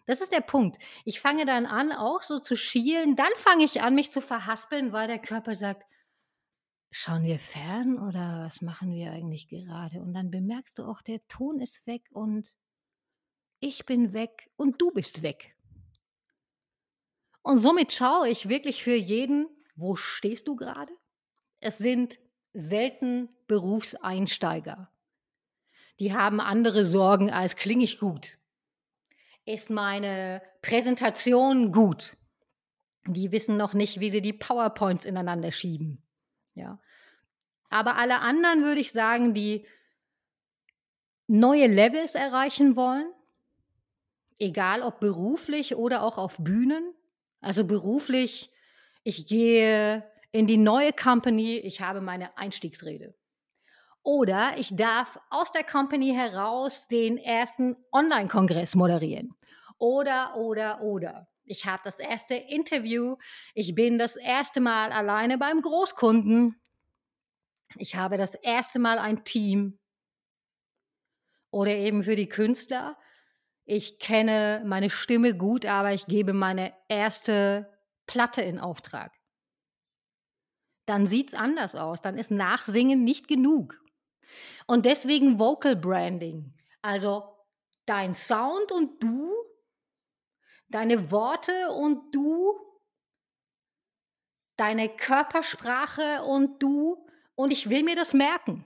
Das 0.07 0.21
ist 0.21 0.33
der 0.33 0.41
Punkt. 0.41 0.79
Ich 1.05 1.21
fange 1.21 1.47
dann 1.47 1.67
an, 1.67 1.93
auch 1.93 2.23
so 2.23 2.41
zu 2.41 2.57
schielen. 2.57 3.15
Dann 3.15 3.31
fange 3.37 3.65
ich 3.65 3.81
an, 3.81 3.95
mich 3.95 4.11
zu 4.11 4.21
verhaspeln, 4.21 4.93
weil 4.93 5.07
der 5.07 5.21
Körper 5.21 5.55
sagt, 5.55 5.85
schauen 6.91 7.23
wir 7.23 7.39
fern 7.39 7.97
oder 7.97 8.43
was 8.45 8.61
machen 8.61 8.93
wir 8.93 9.13
eigentlich 9.13 9.47
gerade? 9.47 10.03
Und 10.03 10.13
dann 10.13 10.31
bemerkst 10.33 10.79
du 10.79 10.85
auch, 10.85 11.01
der 11.03 11.21
Ton 11.29 11.61
ist 11.61 11.87
weg 11.87 12.03
und 12.11 12.53
ich 13.61 13.87
bin 13.87 14.13
weg 14.13 14.51
und 14.57 14.81
du 14.81 14.91
bist 14.91 15.23
weg. 15.23 15.55
Und 17.43 17.59
somit 17.59 17.93
schaue 17.93 18.29
ich 18.29 18.49
wirklich 18.49 18.83
für 18.83 18.95
jeden, 18.95 19.49
wo 19.77 19.97
stehst 19.97 20.49
du 20.49 20.57
gerade? 20.57 20.93
Es 21.61 21.79
sind 21.79 22.19
selten 22.53 23.29
Berufseinsteiger. 23.47 24.91
Die 25.99 26.13
haben 26.13 26.41
andere 26.41 26.87
Sorgen 26.87 27.31
als 27.31 27.57
klinge 27.57 27.85
ich 27.85 27.99
gut 27.99 28.41
ist 29.45 29.71
meine 29.71 30.43
Präsentation 30.63 31.73
gut? 31.73 32.17
Die 33.07 33.33
wissen 33.33 33.57
noch 33.57 33.75
nicht, 33.75 34.01
wie 34.01 34.11
sie 34.11 34.21
die 34.21 34.33
PowerPoints 34.33 35.05
ineinander 35.05 35.53
schieben. 35.53 36.03
Ja. 36.55 36.81
Aber 37.71 37.97
alle 37.97 38.21
anderen 38.21 38.63
würde 38.63 38.81
ich 38.81 38.93
sagen, 38.93 39.35
die 39.35 39.67
neue 41.27 41.67
Levels 41.67 42.15
erreichen 42.15 42.77
wollen, 42.77 43.11
egal 44.39 44.83
ob 44.83 45.01
beruflich 45.01 45.77
oder 45.77 46.03
auch 46.03 46.19
auf 46.19 46.37
Bühnen. 46.39 46.95
Also 47.41 47.67
beruflich, 47.67 48.51
ich 49.03 49.27
gehe 49.27 50.05
in 50.33 50.47
die 50.47 50.57
neue 50.57 50.93
Company, 50.93 51.57
ich 51.59 51.81
habe 51.81 52.01
meine 52.01 52.37
Einstiegsrede. 52.37 53.15
Oder 54.03 54.57
ich 54.57 54.75
darf 54.77 55.19
aus 55.29 55.53
der 55.53 55.65
Company 55.65 56.15
heraus 56.15 56.89
den 56.89 57.19
ersten 57.19 57.77
Online-Kongress 57.93 58.75
moderieren. 58.75 59.35
Oder, 59.79 60.37
oder, 60.37 60.83
oder. 60.83 61.29
Ich 61.45 61.67
habe 61.67 61.83
das 61.85 61.99
erste 61.99 62.35
Interview. 62.35 63.17
Ich 63.55 63.75
bin 63.75 63.99
das 63.99 64.17
erste 64.17 64.61
Mal 64.61 64.93
alleine 64.93 65.37
beim 65.37 65.61
Großkunden. 65.61 66.61
Ich 67.77 67.97
habe 67.97 68.17
das 68.17 68.35
erste 68.35 68.79
Mal 68.79 68.99
ein 68.99 69.25
Team. 69.25 69.79
Oder 71.51 71.73
eben 71.73 72.05
für 72.05 72.17
die 72.17 72.29
Künstler. 72.29 72.97
Ich 73.73 74.01
kenne 74.01 74.65
meine 74.67 74.91
Stimme 74.91 75.37
gut, 75.37 75.65
aber 75.65 75.93
ich 75.93 76.07
gebe 76.07 76.33
meine 76.33 76.75
erste 76.89 77.73
Platte 78.07 78.43
in 78.43 78.59
Auftrag. 78.59 79.13
Dann 80.87 81.07
sieht 81.07 81.29
es 81.29 81.35
anders 81.35 81.77
aus. 81.77 82.01
Dann 82.01 82.19
ist 82.19 82.33
Nachsingen 82.33 83.05
nicht 83.05 83.29
genug. 83.29 83.81
Und 84.67 84.87
deswegen 84.87 85.39
Vocal 85.39 85.77
Branding. 85.77 86.53
Also 86.83 87.23
dein 87.87 88.13
Sound 88.13 88.73
und 88.73 89.01
du, 89.01 89.33
deine 90.69 91.13
Worte 91.13 91.71
und 91.71 92.13
du, 92.13 92.59
deine 94.57 94.89
Körpersprache 94.89 96.25
und 96.25 96.61
du. 96.61 97.07
Und 97.37 97.53
ich 97.53 97.71
will 97.71 97.85
mir 97.85 97.95
das 97.95 98.15
merken. 98.15 98.65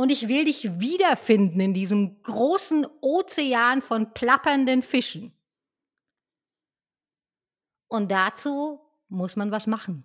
Und 0.00 0.08
ich 0.08 0.28
will 0.28 0.46
dich 0.46 0.80
wiederfinden 0.80 1.60
in 1.60 1.74
diesem 1.74 2.22
großen 2.22 2.86
Ozean 3.02 3.82
von 3.82 4.14
plappernden 4.14 4.80
Fischen. 4.80 5.30
Und 7.86 8.10
dazu 8.10 8.80
muss 9.08 9.36
man 9.36 9.50
was 9.50 9.66
machen. 9.66 10.04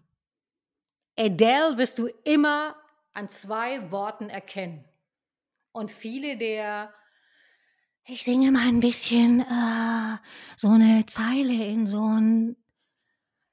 Adele 1.18 1.78
wirst 1.78 1.98
du 1.98 2.08
immer 2.26 2.76
an 3.14 3.30
zwei 3.30 3.90
Worten 3.90 4.30
erkennen. 4.30 4.84
Und 5.72 5.92
viele 5.92 6.38
der, 6.38 6.94
ich 8.04 8.26
singe 8.26 8.52
mal 8.52 8.68
ein 8.68 8.82
bisschen 8.82 9.40
äh, 9.40 10.18
so 10.58 10.72
eine 10.72 11.06
Zeile 11.06 11.68
in 11.68 11.88
so 11.88 12.02
einen 12.02 12.58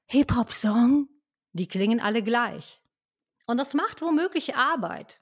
Hip-Hop-Song, 0.07 1.07
die 1.53 1.69
klingen 1.69 2.01
alle 2.01 2.21
gleich. 2.21 2.81
Und 3.45 3.59
das 3.59 3.73
macht 3.73 4.01
womöglich 4.01 4.57
Arbeit. 4.57 5.21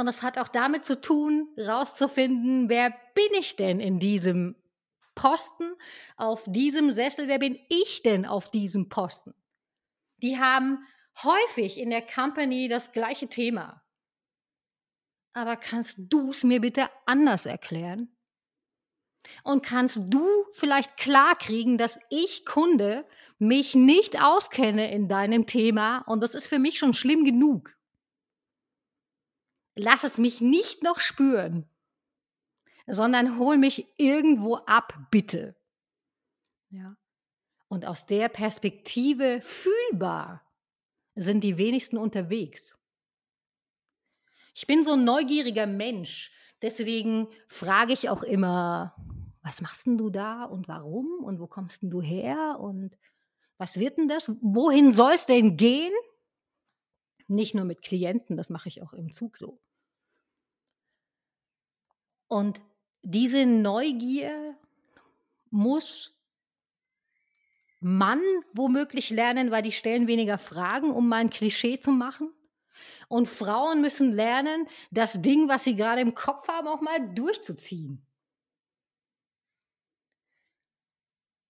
Und 0.00 0.06
das 0.06 0.22
hat 0.22 0.38
auch 0.38 0.48
damit 0.48 0.86
zu 0.86 0.98
tun, 0.98 1.48
rauszufinden, 1.58 2.70
wer 2.70 2.90
bin 3.14 3.38
ich 3.38 3.56
denn 3.56 3.80
in 3.80 3.98
diesem 3.98 4.56
Posten, 5.14 5.74
auf 6.16 6.44
diesem 6.46 6.90
Sessel, 6.90 7.28
wer 7.28 7.38
bin 7.38 7.58
ich 7.68 8.02
denn 8.02 8.24
auf 8.24 8.50
diesem 8.50 8.88
Posten? 8.88 9.34
Die 10.22 10.38
haben 10.38 10.86
häufig 11.22 11.78
in 11.78 11.90
der 11.90 12.00
Company 12.00 12.68
das 12.68 12.92
gleiche 12.92 13.28
Thema. 13.28 13.82
Aber 15.34 15.56
kannst 15.56 15.98
du 16.08 16.30
es 16.30 16.44
mir 16.44 16.62
bitte 16.62 16.88
anders 17.04 17.44
erklären? 17.44 18.08
Und 19.44 19.62
kannst 19.62 20.00
du 20.08 20.26
vielleicht 20.52 20.96
klarkriegen, 20.96 21.76
dass 21.76 22.00
ich 22.08 22.46
Kunde 22.46 23.06
mich 23.38 23.74
nicht 23.74 24.22
auskenne 24.22 24.90
in 24.90 25.08
deinem 25.08 25.44
Thema 25.44 25.98
und 26.06 26.22
das 26.22 26.34
ist 26.34 26.46
für 26.46 26.58
mich 26.58 26.78
schon 26.78 26.94
schlimm 26.94 27.24
genug. 27.24 27.76
Lass 29.74 30.04
es 30.04 30.18
mich 30.18 30.40
nicht 30.40 30.82
noch 30.82 31.00
spüren, 31.00 31.68
sondern 32.86 33.38
hol 33.38 33.56
mich 33.56 33.86
irgendwo 33.98 34.56
ab, 34.56 34.94
bitte. 35.10 35.54
Ja. 36.70 36.96
Und 37.68 37.86
aus 37.86 38.06
der 38.06 38.28
Perspektive 38.28 39.40
fühlbar 39.42 40.44
sind 41.14 41.44
die 41.44 41.58
wenigsten 41.58 41.98
unterwegs. 41.98 42.78
Ich 44.54 44.66
bin 44.66 44.84
so 44.84 44.94
ein 44.94 45.04
neugieriger 45.04 45.66
Mensch, 45.66 46.32
deswegen 46.62 47.28
frage 47.46 47.92
ich 47.92 48.08
auch 48.08 48.22
immer, 48.22 48.96
was 49.42 49.60
machst 49.60 49.86
denn 49.86 49.96
du 49.96 50.10
da 50.10 50.44
und 50.44 50.68
warum 50.68 51.24
und 51.24 51.40
wo 51.40 51.46
kommst 51.46 51.82
denn 51.82 51.90
du 51.90 52.02
her 52.02 52.58
und 52.60 52.96
was 53.56 53.78
wird 53.78 53.98
denn 53.98 54.08
das? 54.08 54.30
Wohin 54.40 54.92
soll 54.92 55.12
es 55.12 55.26
denn 55.26 55.56
gehen? 55.56 55.92
Nicht 57.30 57.54
nur 57.54 57.64
mit 57.64 57.80
Klienten, 57.82 58.36
das 58.36 58.50
mache 58.50 58.68
ich 58.68 58.82
auch 58.82 58.92
im 58.92 59.12
Zug 59.12 59.36
so. 59.36 59.60
Und 62.26 62.60
diese 63.02 63.46
Neugier 63.46 64.56
muss 65.48 66.12
Mann 67.78 68.20
womöglich 68.52 69.10
lernen, 69.10 69.52
weil 69.52 69.62
die 69.62 69.70
stellen 69.70 70.08
weniger 70.08 70.38
Fragen, 70.38 70.90
um 70.90 71.08
mal 71.08 71.18
ein 71.18 71.30
Klischee 71.30 71.78
zu 71.78 71.92
machen. 71.92 72.32
Und 73.06 73.28
Frauen 73.28 73.80
müssen 73.80 74.10
lernen, 74.12 74.66
das 74.90 75.22
Ding, 75.22 75.48
was 75.48 75.62
sie 75.62 75.76
gerade 75.76 76.00
im 76.00 76.14
Kopf 76.14 76.48
haben, 76.48 76.66
auch 76.66 76.80
mal 76.80 77.14
durchzuziehen. 77.14 78.04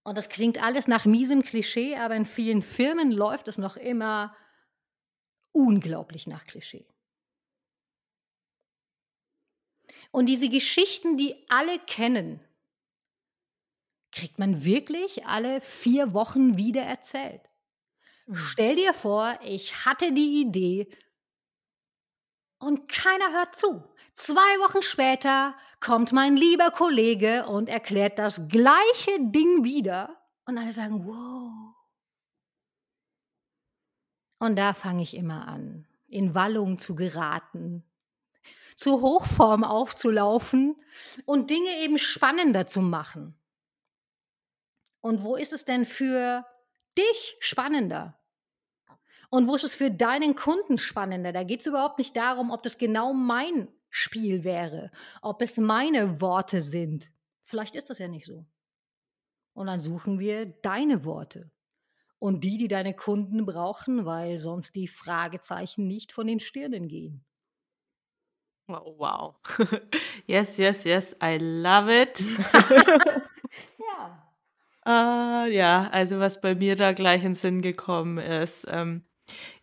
Und 0.03 0.15
das 0.15 0.29
klingt 0.29 0.61
alles 0.61 0.87
nach 0.87 1.05
miesem 1.05 1.41
Klischee, 1.41 1.95
aber 1.95 2.15
in 2.15 2.25
vielen 2.25 2.61
Firmen 2.61 3.11
läuft 3.11 3.47
es 3.47 3.57
noch 3.57 3.77
immer 3.77 4.35
unglaublich 5.51 6.27
nach 6.27 6.45
Klischee. 6.45 6.85
Und 10.11 10.25
diese 10.25 10.49
Geschichten, 10.49 11.17
die 11.17 11.35
alle 11.49 11.79
kennen, 11.79 12.39
kriegt 14.11 14.39
man 14.39 14.65
wirklich 14.65 15.25
alle 15.25 15.61
vier 15.61 16.13
Wochen 16.13 16.57
wieder 16.57 16.81
erzählt. 16.81 17.41
Mhm. 18.25 18.35
Stell 18.35 18.75
dir 18.75 18.93
vor, 18.93 19.39
ich 19.43 19.85
hatte 19.85 20.11
die 20.11 20.41
Idee 20.41 20.89
und 22.59 22.87
keiner 22.89 23.31
hört 23.31 23.55
zu. 23.55 23.83
Zwei 24.13 24.59
Wochen 24.59 24.81
später 24.81 25.55
kommt 25.79 26.11
mein 26.11 26.35
lieber 26.35 26.71
Kollege 26.71 27.47
und 27.47 27.69
erklärt 27.69 28.19
das 28.19 28.49
gleiche 28.49 29.17
Ding 29.19 29.63
wieder 29.63 30.21
und 30.45 30.57
alle 30.57 30.73
sagen, 30.73 31.05
wow. 31.05 31.70
Und 34.41 34.55
da 34.55 34.73
fange 34.73 35.03
ich 35.03 35.15
immer 35.15 35.47
an, 35.47 35.85
in 36.07 36.33
Wallung 36.33 36.79
zu 36.79 36.95
geraten, 36.95 37.83
zu 38.75 39.01
Hochform 39.01 39.63
aufzulaufen 39.63 40.75
und 41.25 41.51
Dinge 41.51 41.69
eben 41.83 41.99
spannender 41.99 42.65
zu 42.65 42.81
machen. 42.81 43.35
Und 44.99 45.21
wo 45.21 45.35
ist 45.35 45.53
es 45.53 45.63
denn 45.63 45.85
für 45.85 46.43
dich 46.97 47.37
spannender? 47.39 48.17
Und 49.29 49.47
wo 49.47 49.53
ist 49.53 49.63
es 49.63 49.75
für 49.75 49.91
deinen 49.91 50.35
Kunden 50.35 50.79
spannender? 50.79 51.33
Da 51.33 51.43
geht 51.43 51.59
es 51.59 51.67
überhaupt 51.67 51.99
nicht 51.99 52.17
darum, 52.17 52.49
ob 52.49 52.63
das 52.63 52.79
genau 52.79 53.13
mein 53.13 53.67
Spiel 53.91 54.43
wäre, 54.43 54.89
ob 55.21 55.43
es 55.43 55.57
meine 55.57 56.19
Worte 56.19 56.61
sind. 56.61 57.11
Vielleicht 57.43 57.75
ist 57.75 57.91
das 57.91 57.99
ja 57.99 58.07
nicht 58.07 58.25
so. 58.25 58.43
Und 59.53 59.67
dann 59.67 59.81
suchen 59.81 60.17
wir 60.17 60.47
deine 60.47 61.05
Worte 61.05 61.51
und 62.21 62.43
die, 62.43 62.57
die 62.57 62.67
deine 62.67 62.93
Kunden 62.93 63.47
brauchen, 63.47 64.05
weil 64.05 64.37
sonst 64.37 64.75
die 64.75 64.87
Fragezeichen 64.87 65.87
nicht 65.87 66.11
von 66.11 66.27
den 66.27 66.39
Stirnen 66.39 66.87
gehen. 66.87 67.25
Wow. 68.67 69.35
yes, 70.27 70.57
yes, 70.57 70.83
yes, 70.83 71.15
I 71.21 71.39
love 71.39 71.91
it. 71.91 72.21
ja. 73.79 74.27
Uh, 74.85 75.49
ja, 75.51 75.89
also 75.91 76.19
was 76.19 76.39
bei 76.39 76.53
mir 76.53 76.75
da 76.75 76.93
gleich 76.93 77.23
in 77.23 77.33
Sinn 77.33 77.63
gekommen 77.63 78.19
ist. 78.19 78.67
Ähm, 78.69 79.03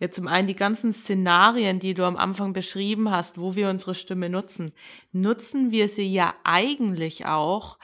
ja, 0.01 0.11
zum 0.11 0.27
einen 0.27 0.49
die 0.49 0.57
ganzen 0.57 0.93
Szenarien, 0.93 1.79
die 1.79 1.95
du 1.95 2.05
am 2.05 2.17
Anfang 2.17 2.55
beschrieben 2.55 3.13
hast, 3.13 3.39
wo 3.39 3.55
wir 3.55 3.71
unsere 3.71 3.95
Stimme 3.95 4.29
nutzen, 4.31 4.73
nutzen 5.13 5.71
wir 5.71 5.89
sie 5.89 6.13
ja 6.13 6.35
eigentlich 6.43 7.25
auch 7.25 7.79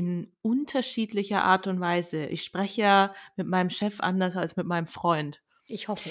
in 0.00 0.32
unterschiedlicher 0.40 1.44
Art 1.44 1.66
und 1.66 1.78
Weise. 1.78 2.24
Ich 2.24 2.42
spreche 2.42 2.80
ja 2.80 3.14
mit 3.36 3.46
meinem 3.46 3.68
Chef 3.68 4.00
anders 4.00 4.34
als 4.34 4.56
mit 4.56 4.66
meinem 4.66 4.86
Freund. 4.86 5.42
Ich 5.66 5.88
hoffe. 5.88 6.08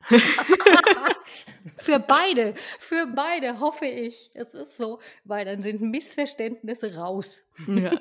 für 1.76 1.98
beide, 1.98 2.54
für 2.78 3.08
beide 3.08 3.58
hoffe 3.58 3.86
ich. 3.86 4.30
Es 4.34 4.54
ist 4.54 4.78
so, 4.78 5.00
weil 5.24 5.44
dann 5.44 5.60
sind 5.60 5.82
Missverständnisse 5.82 6.94
raus. 6.94 7.48
Ja. 7.66 7.90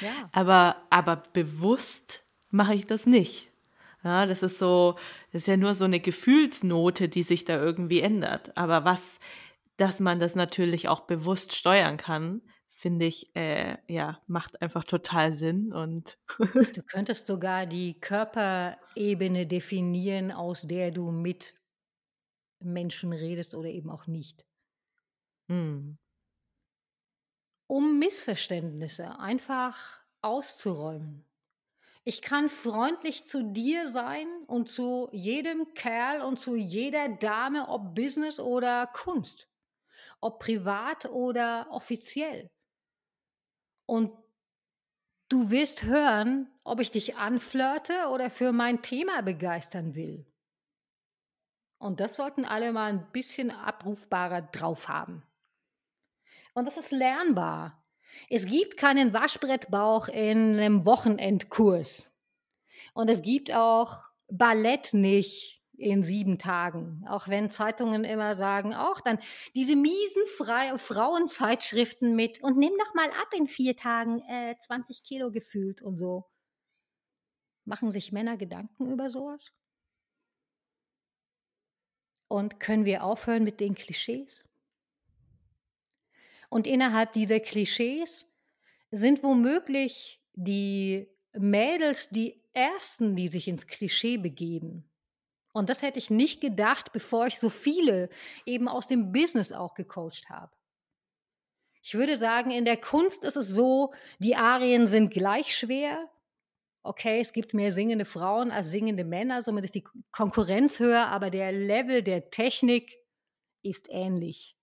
Ja. 0.00 0.28
Aber, 0.32 0.76
aber 0.90 1.24
bewusst 1.32 2.24
mache 2.50 2.74
ich 2.74 2.86
das 2.86 3.06
nicht. 3.06 3.50
Ja, 4.04 4.26
das 4.26 4.42
ist 4.42 4.58
so, 4.58 4.96
das 5.32 5.42
ist 5.42 5.48
ja 5.48 5.56
nur 5.56 5.74
so 5.74 5.86
eine 5.86 5.98
Gefühlsnote, 5.98 7.08
die 7.08 7.22
sich 7.22 7.46
da 7.46 7.56
irgendwie 7.56 8.00
ändert. 8.00 8.56
Aber 8.56 8.84
was, 8.84 9.18
dass 9.78 9.98
man 9.98 10.20
das 10.20 10.34
natürlich 10.34 10.88
auch 10.88 11.00
bewusst 11.00 11.56
steuern 11.56 11.96
kann, 11.96 12.42
finde 12.82 13.06
ich, 13.06 13.34
äh, 13.36 13.78
ja, 13.88 14.20
macht 14.26 14.60
einfach 14.62 14.84
total 14.84 15.32
Sinn. 15.32 15.72
Und 15.72 16.18
du 16.74 16.82
könntest 16.82 17.26
sogar 17.26 17.66
die 17.66 18.00
Körperebene 18.00 19.46
definieren, 19.46 20.32
aus 20.32 20.62
der 20.62 20.90
du 20.90 21.10
mit 21.10 21.54
Menschen 22.60 23.12
redest 23.12 23.54
oder 23.54 23.68
eben 23.68 23.90
auch 23.90 24.06
nicht. 24.06 24.46
Hm 25.48 25.96
um 27.66 27.98
Missverständnisse 27.98 29.18
einfach 29.18 30.00
auszuräumen. 30.20 31.26
Ich 32.04 32.22
kann 32.22 32.50
freundlich 32.50 33.24
zu 33.26 33.44
dir 33.52 33.90
sein 33.90 34.26
und 34.46 34.68
zu 34.68 35.08
jedem 35.12 35.74
Kerl 35.74 36.22
und 36.22 36.38
zu 36.38 36.56
jeder 36.56 37.08
Dame, 37.10 37.68
ob 37.68 37.94
Business 37.94 38.40
oder 38.40 38.88
Kunst, 38.88 39.48
ob 40.20 40.40
privat 40.40 41.06
oder 41.06 41.68
offiziell. 41.70 42.50
Und 43.86 44.12
du 45.28 45.50
wirst 45.50 45.84
hören, 45.84 46.48
ob 46.64 46.80
ich 46.80 46.90
dich 46.90 47.16
anflirte 47.16 48.08
oder 48.12 48.30
für 48.30 48.52
mein 48.52 48.82
Thema 48.82 49.22
begeistern 49.22 49.94
will. 49.94 50.26
Und 51.78 52.00
das 52.00 52.16
sollten 52.16 52.44
alle 52.44 52.72
mal 52.72 52.92
ein 52.92 53.10
bisschen 53.10 53.50
abrufbarer 53.50 54.42
drauf 54.42 54.88
haben. 54.88 55.24
Und 56.54 56.66
das 56.66 56.76
ist 56.76 56.92
lernbar. 56.92 57.82
Es 58.28 58.46
gibt 58.46 58.76
keinen 58.76 59.12
Waschbrettbauch 59.12 60.08
in 60.08 60.58
einem 60.58 60.84
Wochenendkurs. 60.84 62.12
Und 62.94 63.08
es 63.08 63.22
gibt 63.22 63.52
auch 63.52 64.04
Ballett 64.28 64.92
nicht 64.92 65.61
in 65.82 66.02
sieben 66.02 66.38
Tagen. 66.38 67.04
Auch 67.08 67.28
wenn 67.28 67.50
Zeitungen 67.50 68.04
immer 68.04 68.34
sagen, 68.34 68.74
auch 68.74 69.00
dann 69.00 69.18
diese 69.54 69.76
miesen 69.76 70.22
Frauenzeitschriften 70.78 72.14
mit 72.14 72.42
und 72.42 72.56
nimm 72.56 72.72
doch 72.78 72.94
mal 72.94 73.10
ab 73.10 73.28
in 73.36 73.46
vier 73.46 73.76
Tagen 73.76 74.20
äh, 74.28 74.56
20 74.58 75.02
Kilo 75.02 75.30
gefühlt 75.30 75.82
und 75.82 75.98
so. 75.98 76.30
Machen 77.64 77.90
sich 77.90 78.12
Männer 78.12 78.36
Gedanken 78.36 78.90
über 78.90 79.10
sowas? 79.10 79.52
Und 82.28 82.60
können 82.60 82.84
wir 82.84 83.04
aufhören 83.04 83.44
mit 83.44 83.60
den 83.60 83.74
Klischees? 83.74 84.44
Und 86.48 86.66
innerhalb 86.66 87.12
dieser 87.12 87.40
Klischees 87.40 88.26
sind 88.90 89.22
womöglich 89.22 90.22
die 90.34 91.08
Mädels 91.32 92.10
die 92.10 92.42
ersten, 92.52 93.16
die 93.16 93.28
sich 93.28 93.48
ins 93.48 93.66
Klischee 93.66 94.18
begeben. 94.18 94.91
Und 95.52 95.68
das 95.68 95.82
hätte 95.82 95.98
ich 95.98 96.10
nicht 96.10 96.40
gedacht, 96.40 96.92
bevor 96.92 97.26
ich 97.26 97.38
so 97.38 97.50
viele 97.50 98.08
eben 98.46 98.68
aus 98.68 98.86
dem 98.86 99.12
Business 99.12 99.52
auch 99.52 99.74
gecoacht 99.74 100.30
habe. 100.30 100.52
Ich 101.82 101.94
würde 101.94 102.16
sagen, 102.16 102.50
in 102.50 102.64
der 102.64 102.76
Kunst 102.76 103.24
ist 103.24 103.36
es 103.36 103.48
so, 103.48 103.92
die 104.18 104.36
Arien 104.36 104.86
sind 104.86 105.12
gleich 105.12 105.54
schwer. 105.54 106.08
Okay, 106.84 107.20
es 107.20 107.32
gibt 107.32 107.54
mehr 107.54 107.72
singende 107.72 108.04
Frauen 108.04 108.50
als 108.50 108.70
singende 108.70 109.04
Männer, 109.04 109.42
somit 109.42 109.64
ist 109.64 109.74
die 109.74 109.84
Konkurrenz 110.10 110.80
höher, 110.80 111.08
aber 111.08 111.30
der 111.30 111.52
Level 111.52 112.02
der 112.02 112.30
Technik 112.30 112.96
ist 113.62 113.88
ähnlich. 113.90 114.56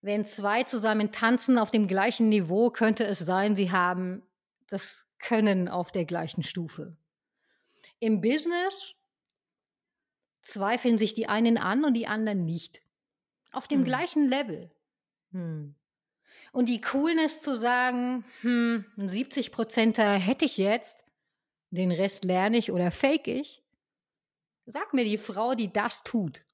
Wenn 0.00 0.26
zwei 0.26 0.64
zusammen 0.64 1.12
tanzen 1.12 1.58
auf 1.58 1.70
dem 1.70 1.86
gleichen 1.86 2.28
Niveau, 2.28 2.70
könnte 2.70 3.04
es 3.04 3.20
sein, 3.20 3.54
sie 3.54 3.70
haben 3.70 4.22
das 4.68 5.06
Können 5.18 5.68
auf 5.68 5.92
der 5.92 6.04
gleichen 6.04 6.42
Stufe. 6.42 6.96
Im 8.00 8.20
Business 8.20 8.96
zweifeln 10.42 10.98
sich 10.98 11.14
die 11.14 11.28
einen 11.28 11.56
an 11.56 11.84
und 11.84 11.94
die 11.94 12.06
anderen 12.06 12.44
nicht. 12.44 12.82
Auf 13.52 13.68
dem 13.68 13.80
hm. 13.80 13.84
gleichen 13.84 14.28
Level. 14.28 14.70
Hm. 15.32 15.74
Und 16.52 16.68
die 16.68 16.80
Coolness 16.80 17.40
zu 17.40 17.54
sagen, 17.56 18.24
hm, 18.42 18.84
70 18.96 19.52
Prozenter 19.52 20.12
hätte 20.12 20.44
ich 20.44 20.58
jetzt, 20.58 21.04
den 21.70 21.90
Rest 21.90 22.24
lerne 22.24 22.58
ich 22.58 22.70
oder 22.70 22.90
fake 22.90 23.28
ich. 23.28 23.62
Sag 24.66 24.92
mir 24.92 25.04
die 25.04 25.18
Frau, 25.18 25.54
die 25.54 25.72
das 25.72 26.04
tut. 26.04 26.44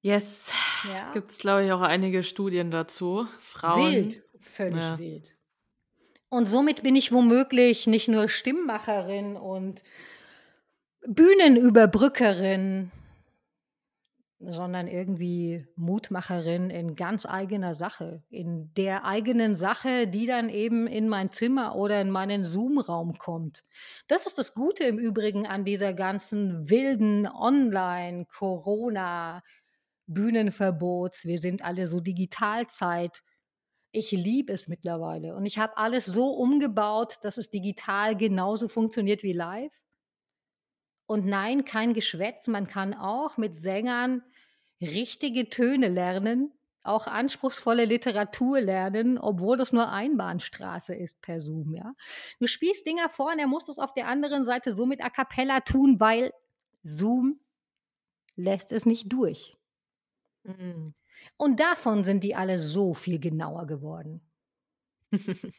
Yes. 0.00 0.50
Ja. 0.88 1.12
Gibt 1.12 1.30
es, 1.30 1.38
glaube 1.38 1.66
ich, 1.66 1.72
auch 1.72 1.82
einige 1.82 2.22
Studien 2.22 2.70
dazu. 2.70 3.26
Frauen. 3.38 3.92
Wild, 3.92 4.22
völlig 4.40 4.80
ja. 4.80 4.98
wild. 4.98 5.36
Und 6.30 6.48
somit 6.48 6.82
bin 6.82 6.96
ich 6.96 7.12
womöglich 7.12 7.86
nicht 7.86 8.08
nur 8.08 8.28
Stimmmacherin 8.28 9.36
und 9.36 9.82
Bühnenüberbrückerin, 11.06 12.90
sondern 14.38 14.88
irgendwie 14.88 15.66
Mutmacherin 15.76 16.70
in 16.70 16.94
ganz 16.94 17.26
eigener 17.26 17.74
Sache, 17.74 18.22
in 18.30 18.72
der 18.74 19.04
eigenen 19.04 19.56
Sache, 19.56 20.06
die 20.06 20.26
dann 20.26 20.48
eben 20.48 20.86
in 20.86 21.08
mein 21.08 21.30
Zimmer 21.30 21.76
oder 21.76 22.00
in 22.00 22.10
meinen 22.10 22.42
Zoom-Raum 22.42 23.18
kommt. 23.18 23.64
Das 24.08 24.26
ist 24.26 24.38
das 24.38 24.54
Gute 24.54 24.84
im 24.84 24.98
Übrigen 24.98 25.46
an 25.46 25.64
dieser 25.64 25.92
ganzen 25.92 26.70
wilden 26.70 27.26
Online-Corona- 27.26 29.42
Bühnenverbots, 30.10 31.24
wir 31.24 31.38
sind 31.38 31.62
alle 31.62 31.86
so 31.86 32.00
Digitalzeit. 32.00 33.22
Ich 33.92 34.10
liebe 34.10 34.52
es 34.52 34.68
mittlerweile 34.68 35.34
und 35.34 35.46
ich 35.46 35.58
habe 35.58 35.76
alles 35.76 36.04
so 36.04 36.32
umgebaut, 36.32 37.18
dass 37.22 37.38
es 37.38 37.50
digital 37.50 38.16
genauso 38.16 38.68
funktioniert 38.68 39.22
wie 39.22 39.32
live. 39.32 39.72
Und 41.10 41.26
nein, 41.26 41.64
kein 41.64 41.92
Geschwätz, 41.92 42.46
man 42.46 42.68
kann 42.68 42.94
auch 42.94 43.36
mit 43.36 43.56
Sängern 43.56 44.22
richtige 44.80 45.48
Töne 45.48 45.88
lernen, 45.88 46.52
auch 46.84 47.08
anspruchsvolle 47.08 47.84
Literatur 47.84 48.60
lernen, 48.60 49.18
obwohl 49.18 49.56
das 49.56 49.72
nur 49.72 49.90
Einbahnstraße 49.90 50.94
ist 50.94 51.20
per 51.20 51.40
Zoom, 51.40 51.74
ja. 51.74 51.96
Du 52.38 52.46
spielst 52.46 52.86
Dinger 52.86 53.08
vor 53.08 53.32
und 53.32 53.40
er 53.40 53.48
muss 53.48 53.64
das 53.64 53.80
auf 53.80 53.92
der 53.92 54.06
anderen 54.06 54.44
Seite 54.44 54.72
so 54.72 54.86
mit 54.86 55.02
A 55.02 55.10
cappella 55.10 55.62
tun, 55.62 55.98
weil 55.98 56.32
Zoom 56.84 57.40
lässt 58.36 58.70
es 58.70 58.86
nicht 58.86 59.12
durch. 59.12 59.56
Mhm. 60.44 60.94
Und 61.36 61.58
davon 61.58 62.04
sind 62.04 62.22
die 62.22 62.36
alle 62.36 62.56
so 62.56 62.94
viel 62.94 63.18
genauer 63.18 63.66
geworden. 63.66 64.20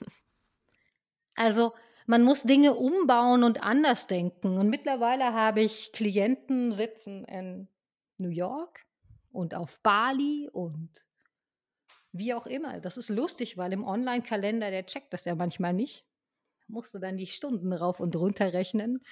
also, 1.36 1.74
man 2.12 2.24
muss 2.24 2.43
Dinge 2.43 2.74
umbauen 2.74 3.45
und 3.45 3.63
anders 3.63 4.06
denken. 4.06 4.58
Und 4.58 4.67
mittlerweile 4.67 5.32
habe 5.32 5.62
ich 5.62 5.93
Klienten 5.93 6.74
sitzen 6.74 7.24
in 7.24 7.69
New 8.17 8.28
York 8.28 8.86
und 9.32 9.56
auf 9.56 9.80
Bali 9.80 10.50
und 10.52 10.89
wie 12.12 12.34
auch 12.34 12.47
immer. 12.47 12.82
Das 12.82 12.97
ist 12.97 13.08
lustig, 13.08 13.56
weil 13.56 13.71
im 13.71 13.86
Online-Kalender, 13.86 14.71
der 14.71 14.86
checkt 14.86 15.13
das 15.13 15.24
ja 15.24 15.36
manchmal 15.36 15.71
nicht. 15.71 16.06
Musst 16.67 16.93
du 16.93 17.00
dann 17.00 17.15
die 17.15 17.28
Stunden 17.28 17.71
rauf 17.71 18.02
und 18.02 18.13
runter 18.17 18.52
rechnen. 18.52 19.06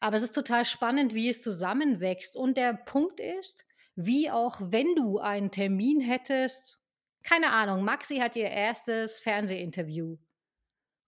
Aber 0.00 0.18
es 0.18 0.24
ist 0.24 0.34
total 0.34 0.66
spannend, 0.66 1.14
wie 1.14 1.30
es 1.30 1.42
zusammenwächst. 1.42 2.36
Und 2.36 2.58
der 2.58 2.74
Punkt 2.74 3.18
ist, 3.18 3.66
wie 3.96 4.30
auch 4.30 4.60
wenn 4.60 4.94
du 4.94 5.20
einen 5.20 5.50
Termin 5.50 6.00
hättest, 6.02 6.78
keine 7.22 7.50
Ahnung, 7.50 7.82
Maxi 7.82 8.16
hat 8.18 8.36
ihr 8.36 8.50
erstes 8.50 9.18
Fernsehinterview. 9.20 10.18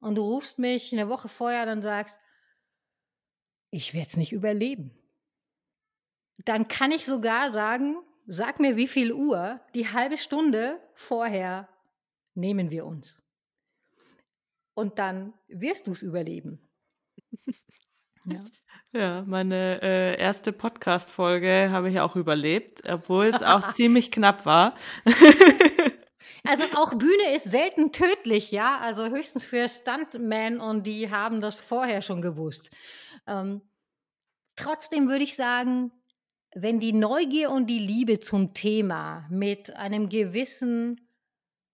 Und 0.05 0.17
du 0.17 0.23
rufst 0.23 0.59
mich 0.59 0.93
eine 0.93 1.09
Woche 1.09 1.31
vorher 1.31 1.67
und 1.73 1.81
sagst, 1.81 2.21
ich 3.71 3.95
werde 3.95 4.09
es 4.09 4.19
nicht 4.19 4.33
überleben. 4.33 4.90
Dann 6.45 6.69
kann 6.69 6.93
ich 6.93 7.07
sogar 7.07 7.49
sagen, 7.49 7.97
sag 8.27 8.61
mir, 8.61 8.77
wie 8.77 8.87
viel 8.87 9.14
Uhr, 9.14 9.62
die 9.75 9.88
halbe 9.88 10.19
Stunde 10.19 10.79
vorher 10.93 11.71
nehmen 12.35 12.71
wir 12.71 12.85
uns. 12.85 13.19
Und 14.75 14.99
dann 14.99 15.33
wirst 15.49 15.87
du 15.87 15.93
es 15.93 16.03
überleben. 16.03 16.61
Ja. 18.27 18.40
ja, 18.99 19.25
meine 19.27 19.83
äh, 19.83 20.19
erste 20.19 20.51
Podcast-Folge 20.55 21.69
habe 21.71 21.90
ich 21.90 22.01
auch 22.01 22.17
überlebt, 22.17 22.81
obwohl 22.88 23.27
es 23.27 23.43
auch 23.43 23.69
ziemlich 23.73 24.11
knapp 24.11 24.47
war. 24.47 24.75
Also 26.42 26.64
auch 26.76 26.94
Bühne 26.94 27.34
ist 27.34 27.44
selten 27.44 27.92
tödlich, 27.92 28.50
ja. 28.50 28.78
Also 28.78 29.08
höchstens 29.08 29.44
für 29.44 29.68
Stuntmen 29.68 30.60
und 30.60 30.87
die 30.87 31.10
haben 31.10 31.40
das 31.40 31.60
vorher 31.60 32.02
schon 32.02 32.22
gewusst. 32.22 32.74
Ähm, 33.26 33.62
trotzdem 34.56 35.08
würde 35.08 35.24
ich 35.24 35.37
sagen, 35.37 35.92
wenn 36.54 36.78
die 36.80 36.92
Neugier 36.92 37.50
und 37.50 37.66
die 37.66 37.78
Liebe 37.78 38.20
zum 38.20 38.54
Thema 38.54 39.26
mit 39.30 39.74
einem 39.74 40.08
gewissen 40.08 41.00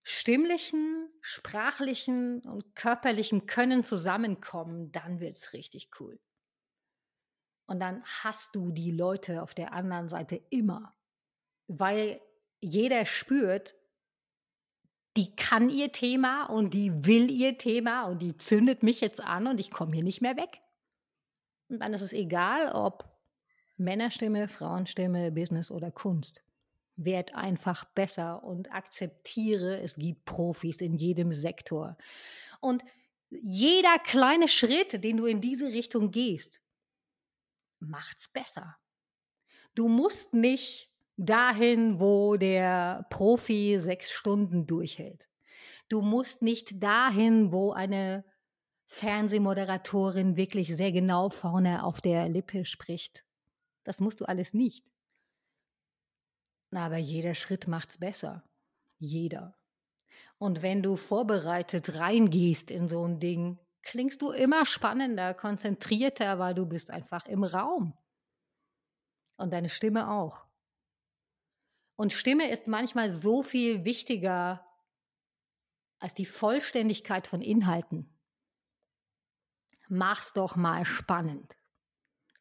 stimmlichen, 0.03 1.07
sprachlichen 1.21 2.41
und 2.41 2.75
körperlichen 2.75 3.45
Können 3.45 3.83
zusammenkommen, 3.83 4.91
dann 4.91 5.19
wird 5.19 5.37
es 5.37 5.53
richtig 5.53 5.91
cool. 5.99 6.19
Und 7.67 7.79
dann 7.79 8.03
hast 8.03 8.55
du 8.55 8.71
die 8.71 8.91
Leute 8.91 9.43
auf 9.43 9.53
der 9.53 9.73
anderen 9.73 10.09
Seite 10.09 10.41
immer, 10.49 10.95
weil 11.67 12.19
jeder 12.59 13.05
spürt, 13.05 13.75
die 15.17 15.35
kann 15.35 15.69
ihr 15.69 15.91
Thema 15.91 16.45
und 16.45 16.73
die 16.73 17.05
will 17.05 17.29
ihr 17.29 17.57
Thema 17.57 18.05
und 18.05 18.19
die 18.19 18.37
zündet 18.37 18.83
mich 18.83 19.01
jetzt 19.01 19.21
an 19.21 19.47
und 19.47 19.59
ich 19.59 19.71
komme 19.71 19.93
hier 19.93 20.03
nicht 20.03 20.21
mehr 20.21 20.37
weg. 20.37 20.61
Und 21.67 21.79
dann 21.79 21.93
ist 21.93 22.01
es 22.01 22.13
egal, 22.13 22.71
ob 22.71 23.09
Männerstimme, 23.77 24.47
Frauenstimme, 24.47 25.31
Business 25.31 25.71
oder 25.71 25.91
Kunst. 25.91 26.41
Werd 26.95 27.33
einfach 27.35 27.85
besser 27.85 28.43
und 28.43 28.71
akzeptiere, 28.71 29.81
es 29.81 29.95
gibt 29.95 30.25
Profis 30.25 30.81
in 30.81 30.95
jedem 30.95 31.31
Sektor. 31.33 31.97
Und 32.59 32.83
jeder 33.29 33.97
kleine 33.99 34.47
Schritt, 34.47 35.03
den 35.03 35.17
du 35.17 35.25
in 35.25 35.41
diese 35.41 35.67
Richtung 35.67 36.11
gehst, 36.11 36.61
macht's 37.79 38.27
besser. 38.27 38.77
Du 39.73 39.87
musst 39.87 40.33
nicht 40.33 40.90
dahin, 41.17 41.99
wo 41.99 42.37
der 42.37 43.05
Profi 43.09 43.77
sechs 43.79 44.11
Stunden 44.11 44.67
durchhält. 44.67 45.29
Du 45.89 46.01
musst 46.01 46.41
nicht 46.41 46.81
dahin, 46.81 47.51
wo 47.51 47.71
eine 47.71 48.23
Fernsehmoderatorin 48.87 50.35
wirklich 50.35 50.75
sehr 50.75 50.91
genau 50.91 51.29
vorne 51.29 51.83
auf 51.83 52.01
der 52.01 52.27
Lippe 52.29 52.65
spricht. 52.65 53.25
Das 53.83 53.99
musst 53.99 54.21
du 54.21 54.25
alles 54.25 54.53
nicht. 54.53 54.85
Aber 56.73 56.97
jeder 56.97 57.35
Schritt 57.35 57.67
macht's 57.67 57.97
besser. 57.97 58.43
Jeder. 58.97 59.57
Und 60.37 60.61
wenn 60.61 60.81
du 60.81 60.95
vorbereitet 60.95 61.95
reingehst 61.95 62.71
in 62.71 62.87
so 62.87 63.05
ein 63.05 63.19
Ding, 63.19 63.59
klingst 63.83 64.21
du 64.21 64.31
immer 64.31 64.65
spannender, 64.65 65.33
konzentrierter, 65.33 66.39
weil 66.39 66.53
du 66.53 66.65
bist 66.65 66.91
einfach 66.91 67.25
im 67.25 67.43
Raum. 67.43 67.97
Und 69.37 69.53
deine 69.53 69.69
Stimme 69.69 70.09
auch. 70.11 70.45
Und 72.01 72.13
Stimme 72.13 72.49
ist 72.49 72.65
manchmal 72.65 73.11
so 73.11 73.43
viel 73.43 73.85
wichtiger 73.85 74.65
als 75.99 76.15
die 76.15 76.25
Vollständigkeit 76.25 77.27
von 77.27 77.41
Inhalten. 77.41 78.09
Mach's 79.87 80.33
doch 80.33 80.55
mal 80.55 80.83
spannend. 80.83 81.55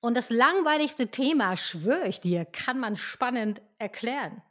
Und 0.00 0.16
das 0.16 0.30
langweiligste 0.30 1.10
Thema, 1.10 1.58
schwöre 1.58 2.08
ich 2.08 2.22
dir, 2.22 2.46
kann 2.46 2.80
man 2.80 2.96
spannend 2.96 3.60
erklären. 3.76 4.42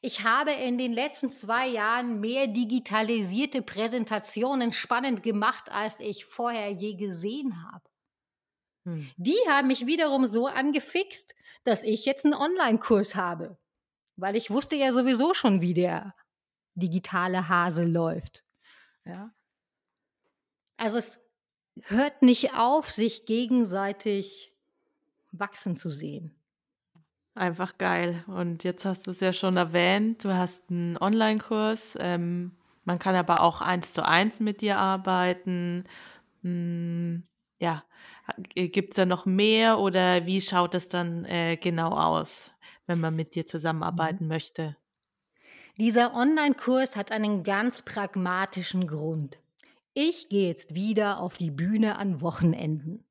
Ich 0.00 0.22
habe 0.22 0.52
in 0.52 0.78
den 0.78 0.92
letzten 0.92 1.28
zwei 1.28 1.66
Jahren 1.66 2.20
mehr 2.20 2.46
digitalisierte 2.46 3.62
Präsentationen 3.62 4.72
spannend 4.72 5.24
gemacht, 5.24 5.72
als 5.72 5.98
ich 5.98 6.24
vorher 6.24 6.70
je 6.70 6.94
gesehen 6.94 7.64
habe. 7.64 7.90
Hm. 8.84 9.10
Die 9.16 9.40
haben 9.48 9.66
mich 9.66 9.86
wiederum 9.86 10.24
so 10.24 10.46
angefixt, 10.46 11.34
dass 11.64 11.82
ich 11.82 12.04
jetzt 12.04 12.24
einen 12.24 12.34
Online-Kurs 12.34 13.16
habe, 13.16 13.58
weil 14.16 14.36
ich 14.36 14.50
wusste 14.50 14.76
ja 14.76 14.92
sowieso 14.92 15.34
schon, 15.34 15.60
wie 15.60 15.74
der 15.74 16.14
digitale 16.74 17.48
Hase 17.48 17.84
läuft. 17.84 18.44
Ja. 19.04 19.30
Also 20.76 20.98
es 20.98 21.18
hört 21.82 22.22
nicht 22.22 22.54
auf, 22.54 22.90
sich 22.90 23.26
gegenseitig 23.26 24.52
wachsen 25.32 25.76
zu 25.76 25.90
sehen. 25.90 26.34
Einfach 27.34 27.76
geil. 27.76 28.24
Und 28.28 28.64
jetzt 28.64 28.84
hast 28.84 29.06
du 29.06 29.10
es 29.10 29.20
ja 29.20 29.32
schon 29.32 29.56
erwähnt, 29.56 30.24
du 30.24 30.34
hast 30.34 30.70
einen 30.70 30.96
Online-Kurs. 30.96 31.98
Ähm, 32.00 32.56
man 32.84 32.98
kann 32.98 33.14
aber 33.14 33.42
auch 33.42 33.60
eins 33.60 33.92
zu 33.92 34.06
eins 34.06 34.40
mit 34.40 34.62
dir 34.62 34.78
arbeiten. 34.78 35.84
Hm, 36.42 37.24
ja, 37.58 37.84
gibt 38.54 38.92
es 38.92 38.96
da 38.96 39.06
noch 39.06 39.26
mehr 39.26 39.78
oder 39.78 40.26
wie 40.26 40.40
schaut 40.40 40.74
es 40.74 40.88
dann 40.88 41.24
äh, 41.26 41.56
genau 41.56 41.90
aus, 41.90 42.54
wenn 42.86 43.00
man 43.00 43.14
mit 43.14 43.34
dir 43.34 43.46
zusammenarbeiten 43.46 44.24
mhm. 44.24 44.28
möchte? 44.28 44.76
Dieser 45.78 46.14
Online-Kurs 46.14 46.96
hat 46.96 47.12
einen 47.12 47.42
ganz 47.42 47.82
pragmatischen 47.82 48.86
Grund. 48.86 49.38
Ich 49.92 50.28
gehe 50.28 50.48
jetzt 50.48 50.74
wieder 50.74 51.20
auf 51.20 51.36
die 51.36 51.50
Bühne 51.50 51.96
an 51.96 52.20
Wochenenden. 52.20 53.04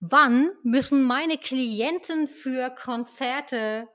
Wann 0.00 0.50
müssen 0.62 1.02
meine 1.02 1.38
Klienten 1.38 2.28
für 2.28 2.70
Konzerte 2.70 3.88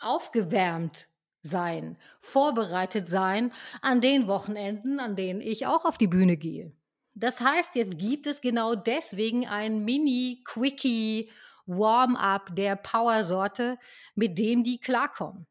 aufgewärmt 0.00 1.08
sein, 1.42 1.96
vorbereitet 2.20 3.08
sein 3.08 3.52
an 3.80 4.00
den 4.00 4.26
Wochenenden, 4.26 4.98
an 4.98 5.14
denen 5.14 5.40
ich 5.40 5.66
auch 5.66 5.84
auf 5.84 5.98
die 5.98 6.08
Bühne 6.08 6.36
gehe? 6.36 6.72
Das 7.14 7.40
heißt, 7.40 7.74
jetzt 7.74 7.98
gibt 7.98 8.26
es 8.26 8.40
genau 8.40 8.74
deswegen 8.74 9.46
ein 9.46 9.84
Mini-Quickie 9.84 11.30
Warm-up 11.70 12.54
der 12.54 12.76
Power-Sorte, 12.76 13.78
mit 14.14 14.38
dem 14.38 14.64
die 14.64 14.78
klarkommen. 14.78 15.46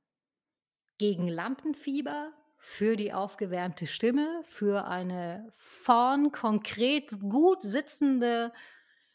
Gegen 0.98 1.28
Lampenfieber, 1.28 2.34
für 2.58 2.98
die 2.98 3.14
aufgewärmte 3.14 3.88
Stimme, 3.88 4.42
für 4.44 4.86
eine 4.86 5.50
vorn 5.56 6.32
konkret 6.32 7.20
gut 7.22 7.62
sitzende 7.62 8.52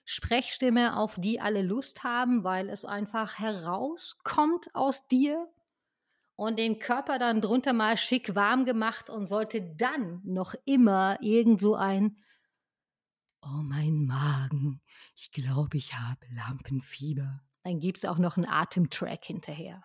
Sprechstimme, 0.04 0.96
auf 0.96 1.16
die 1.18 1.40
alle 1.40 1.62
Lust 1.62 2.04
haben, 2.04 2.42
weil 2.42 2.68
es 2.68 2.84
einfach 2.84 3.38
herauskommt 3.38 4.74
aus 4.74 5.06
dir 5.08 5.48
und 6.36 6.58
den 6.58 6.78
Körper 6.78 7.18
dann 7.18 7.40
drunter 7.40 7.72
mal 7.72 7.96
schick 7.96 8.34
warm 8.34 8.64
gemacht 8.64 9.08
und 9.08 9.26
sollte 9.26 9.62
dann 9.62 10.20
noch 10.24 10.54
immer 10.64 11.18
irgend 11.20 11.60
so 11.60 11.74
ein 11.74 12.16
Oh 13.46 13.62
mein 13.62 14.06
Magen, 14.06 14.80
ich 15.14 15.30
glaube, 15.30 15.76
ich 15.76 15.92
habe 15.92 16.26
Lampenfieber. 16.34 17.42
Dann 17.62 17.78
gibt 17.78 17.98
es 17.98 18.06
auch 18.06 18.16
noch 18.16 18.38
einen 18.38 18.48
Atemtrack 18.48 19.22
hinterher. 19.24 19.84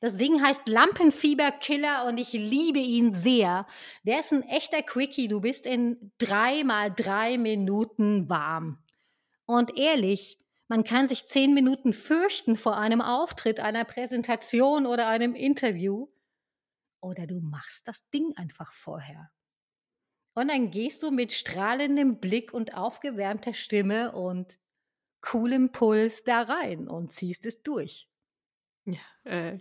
Das 0.00 0.16
Ding 0.16 0.42
heißt 0.42 0.66
Lampenfieberkiller 0.68 2.06
und 2.06 2.18
ich 2.18 2.32
liebe 2.32 2.78
ihn 2.78 3.14
sehr. 3.14 3.66
Der 4.04 4.20
ist 4.20 4.32
ein 4.32 4.44
echter 4.44 4.82
Quickie. 4.82 5.28
Du 5.28 5.40
bist 5.40 5.66
in 5.66 6.12
drei 6.18 6.64
mal 6.64 6.90
drei 6.90 7.36
Minuten 7.36 8.30
warm. 8.30 8.82
Und 9.44 9.76
ehrlich, 9.76 10.38
man 10.68 10.84
kann 10.84 11.08
sich 11.08 11.26
zehn 11.26 11.52
Minuten 11.52 11.92
fürchten 11.92 12.56
vor 12.56 12.78
einem 12.78 13.02
Auftritt, 13.02 13.60
einer 13.60 13.84
Präsentation 13.84 14.86
oder 14.86 15.08
einem 15.08 15.34
Interview. 15.34 16.08
Oder 17.00 17.26
du 17.26 17.40
machst 17.40 17.88
das 17.88 18.08
Ding 18.10 18.32
einfach 18.36 18.72
vorher. 18.72 19.30
Und 20.34 20.48
dann 20.48 20.70
gehst 20.70 21.02
du 21.02 21.10
mit 21.10 21.32
strahlendem 21.32 22.18
Blick 22.18 22.54
und 22.54 22.74
aufgewärmter 22.74 23.54
Stimme 23.54 24.12
und 24.12 24.58
coolem 25.20 25.70
Puls 25.72 26.24
da 26.24 26.42
rein 26.42 26.88
und 26.88 27.12
ziehst 27.12 27.46
es 27.46 27.62
durch. 27.62 28.08
Ja, 28.84 28.98
äh, 29.24 29.58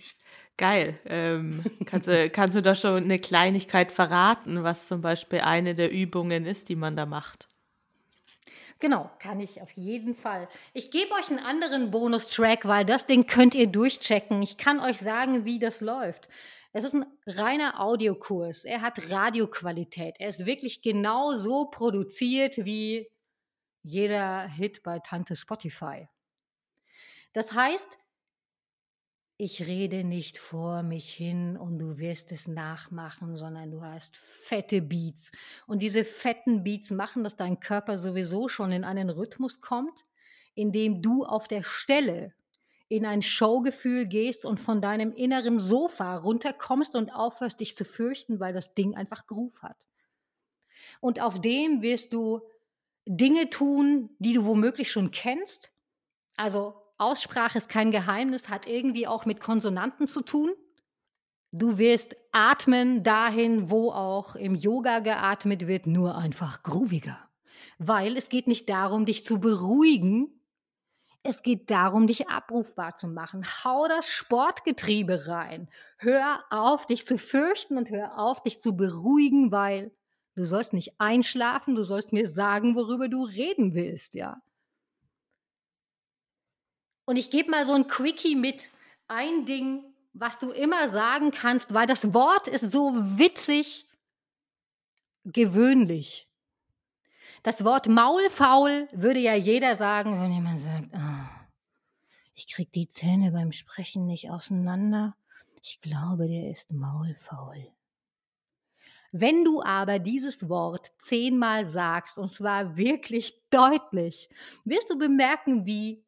geil. 0.57 0.99
Ähm, 1.05 1.63
kannst, 1.85 2.07
du, 2.07 2.29
kannst 2.31 2.55
du 2.55 2.61
da 2.61 2.73
schon 2.73 3.03
eine 3.03 3.19
Kleinigkeit 3.19 3.91
verraten, 3.91 4.63
was 4.63 4.87
zum 4.87 5.01
Beispiel 5.01 5.41
eine 5.41 5.75
der 5.75 5.91
Übungen 5.91 6.45
ist, 6.45 6.69
die 6.69 6.75
man 6.75 6.95
da 6.95 7.05
macht? 7.05 7.47
Genau, 8.79 9.11
kann 9.19 9.39
ich 9.39 9.61
auf 9.61 9.69
jeden 9.73 10.15
Fall. 10.15 10.47
Ich 10.73 10.89
gebe 10.89 11.13
euch 11.13 11.29
einen 11.29 11.37
anderen 11.37 11.91
Bonustrack, 11.91 12.65
weil 12.65 12.83
das 12.83 13.05
Ding 13.05 13.27
könnt 13.27 13.53
ihr 13.53 13.67
durchchecken. 13.67 14.41
Ich 14.41 14.57
kann 14.57 14.79
euch 14.79 14.97
sagen, 14.97 15.45
wie 15.45 15.59
das 15.59 15.81
läuft. 15.81 16.29
Es 16.73 16.83
ist 16.85 16.95
ein 16.95 17.05
reiner 17.25 17.81
Audiokurs. 17.81 18.63
Er 18.63 18.81
hat 18.81 19.09
Radioqualität. 19.11 20.15
Er 20.19 20.29
ist 20.29 20.45
wirklich 20.45 20.81
genau 20.81 21.31
so 21.31 21.65
produziert 21.65 22.65
wie 22.65 23.09
jeder 23.83 24.47
Hit 24.47 24.83
bei 24.83 24.99
Tante 24.99 25.35
Spotify. 25.35 26.07
Das 27.33 27.53
heißt, 27.53 27.97
ich 29.37 29.65
rede 29.65 30.03
nicht 30.03 30.37
vor 30.37 30.83
mich 30.83 31.11
hin 31.11 31.57
und 31.57 31.79
du 31.79 31.97
wirst 31.97 32.31
es 32.31 32.47
nachmachen, 32.47 33.35
sondern 33.35 33.71
du 33.71 33.81
hast 33.81 34.15
fette 34.15 34.81
Beats. 34.81 35.31
Und 35.65 35.81
diese 35.81 36.05
fetten 36.05 36.63
Beats 36.63 36.91
machen, 36.91 37.23
dass 37.23 37.35
dein 37.35 37.59
Körper 37.59 37.97
sowieso 37.97 38.47
schon 38.47 38.71
in 38.71 38.83
einen 38.83 39.09
Rhythmus 39.09 39.59
kommt, 39.59 40.05
in 40.53 40.71
dem 40.71 41.01
du 41.01 41.25
auf 41.25 41.47
der 41.47 41.63
Stelle 41.63 42.35
in 42.91 43.05
ein 43.05 43.21
Showgefühl 43.21 44.05
gehst 44.05 44.45
und 44.45 44.59
von 44.59 44.81
deinem 44.81 45.13
inneren 45.13 45.59
Sofa 45.59 46.17
runterkommst 46.17 46.93
und 46.93 47.09
aufhörst, 47.09 47.61
dich 47.61 47.77
zu 47.77 47.85
fürchten, 47.85 48.41
weil 48.41 48.53
das 48.53 48.73
Ding 48.73 48.95
einfach 48.95 49.27
Groove 49.27 49.61
hat. 49.61 49.87
Und 50.99 51.21
auf 51.21 51.39
dem 51.39 51.81
wirst 51.81 52.11
du 52.11 52.41
Dinge 53.05 53.49
tun, 53.49 54.09
die 54.19 54.33
du 54.33 54.45
womöglich 54.45 54.91
schon 54.91 55.11
kennst. 55.11 55.71
Also 56.35 56.75
Aussprache 56.97 57.59
ist 57.59 57.69
kein 57.69 57.91
Geheimnis, 57.91 58.49
hat 58.49 58.67
irgendwie 58.67 59.07
auch 59.07 59.25
mit 59.25 59.39
Konsonanten 59.39 60.05
zu 60.05 60.21
tun. 60.21 60.51
Du 61.53 61.77
wirst 61.77 62.17
atmen 62.33 63.03
dahin, 63.03 63.69
wo 63.69 63.91
auch 63.91 64.35
im 64.35 64.53
Yoga 64.53 64.99
geatmet 64.99 65.65
wird, 65.65 65.87
nur 65.87 66.17
einfach 66.17 66.61
grooviger. 66.61 67.17
Weil 67.77 68.17
es 68.17 68.27
geht 68.27 68.47
nicht 68.47 68.67
darum, 68.67 69.05
dich 69.05 69.23
zu 69.23 69.39
beruhigen, 69.39 70.40
es 71.23 71.43
geht 71.43 71.69
darum, 71.69 72.07
dich 72.07 72.29
abrufbar 72.29 72.95
zu 72.95 73.07
machen. 73.07 73.45
Hau 73.63 73.87
das 73.87 74.09
Sportgetriebe 74.09 75.27
rein. 75.27 75.69
Hör 75.97 76.43
auf, 76.49 76.87
dich 76.87 77.05
zu 77.05 77.17
fürchten 77.17 77.77
und 77.77 77.89
hör 77.89 78.17
auf, 78.17 78.41
dich 78.41 78.59
zu 78.59 78.75
beruhigen, 78.75 79.51
weil 79.51 79.91
du 80.35 80.45
sollst 80.45 80.73
nicht 80.73 80.99
einschlafen, 80.99 81.75
du 81.75 81.83
sollst 81.83 82.11
mir 82.11 82.27
sagen, 82.27 82.75
worüber 82.75 83.07
du 83.07 83.23
reden 83.23 83.75
willst, 83.75 84.15
ja. 84.15 84.41
Und 87.05 87.17
ich 87.17 87.29
gebe 87.29 87.51
mal 87.51 87.65
so 87.65 87.73
ein 87.73 87.87
Quickie 87.87 88.35
mit. 88.35 88.69
Ein 89.07 89.45
Ding, 89.45 89.83
was 90.13 90.39
du 90.39 90.51
immer 90.51 90.89
sagen 90.89 91.31
kannst, 91.31 91.73
weil 91.73 91.85
das 91.85 92.13
Wort 92.13 92.47
ist 92.47 92.71
so 92.71 92.93
witzig 92.95 93.85
gewöhnlich. 95.25 96.30
Das 97.43 97.65
Wort 97.65 97.87
maulfaul 97.87 98.87
würde 98.91 99.19
ja 99.19 99.33
jeder 99.33 99.75
sagen, 99.75 100.21
wenn 100.21 100.31
jemand 100.31 100.61
sagt, 100.61 100.89
oh, 100.93 101.41
ich 102.35 102.47
krieg 102.53 102.71
die 102.71 102.87
Zähne 102.87 103.31
beim 103.31 103.51
Sprechen 103.51 104.05
nicht 104.05 104.29
auseinander. 104.29 105.15
Ich 105.63 105.81
glaube, 105.81 106.27
der 106.27 106.49
ist 106.51 106.71
maulfaul. 106.71 107.67
Wenn 109.11 109.43
du 109.43 109.61
aber 109.61 109.99
dieses 109.99 110.47
Wort 110.49 110.91
zehnmal 110.97 111.65
sagst, 111.65 112.17
und 112.17 112.31
zwar 112.31 112.77
wirklich 112.77 113.41
deutlich, 113.49 114.29
wirst 114.63 114.89
du 114.89 114.97
bemerken, 114.97 115.65
wie 115.65 116.05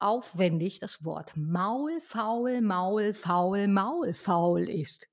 aufwendig 0.00 0.80
das 0.80 1.04
Wort 1.04 1.32
Maulfaul, 1.36 2.60
Maulfaul, 2.60 3.68
Maulfaul 3.68 4.68
ist. 4.68 5.06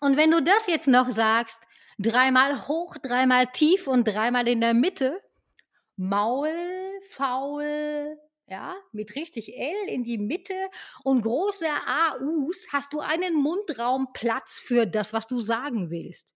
Und 0.00 0.16
wenn 0.16 0.30
du 0.30 0.42
das 0.42 0.66
jetzt 0.66 0.88
noch 0.88 1.08
sagst, 1.10 1.66
dreimal 1.98 2.68
hoch, 2.68 2.96
dreimal 2.98 3.46
tief 3.52 3.86
und 3.86 4.04
dreimal 4.04 4.48
in 4.48 4.60
der 4.60 4.74
Mitte, 4.74 5.20
Maulfaul, 5.96 6.56
ja, 8.46 8.74
mit 8.92 9.14
richtig 9.14 9.56
L 9.56 9.88
in 9.88 10.04
die 10.04 10.18
Mitte 10.18 10.54
und 11.04 11.22
große 11.22 11.66
AUs, 11.66 12.66
hast 12.72 12.92
du 12.92 13.00
einen 13.00 13.34
Mundraumplatz 13.34 14.58
für 14.58 14.86
das, 14.86 15.12
was 15.12 15.26
du 15.26 15.40
sagen 15.40 15.90
willst. 15.90 16.34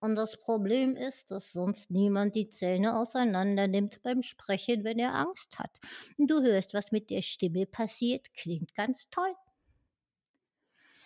Und 0.00 0.16
das 0.16 0.36
Problem 0.40 0.96
ist, 0.96 1.30
dass 1.30 1.52
sonst 1.52 1.90
niemand 1.90 2.34
die 2.34 2.48
Zähne 2.48 2.96
auseinander 2.96 3.68
nimmt 3.68 4.02
beim 4.02 4.22
Sprechen, 4.22 4.82
wenn 4.82 4.98
er 4.98 5.14
Angst 5.14 5.60
hat. 5.60 5.78
Du 6.18 6.42
hörst, 6.42 6.74
was 6.74 6.90
mit 6.90 7.08
der 7.10 7.22
Stimme 7.22 7.66
passiert, 7.66 8.34
klingt 8.34 8.74
ganz 8.74 9.10
toll. 9.10 9.32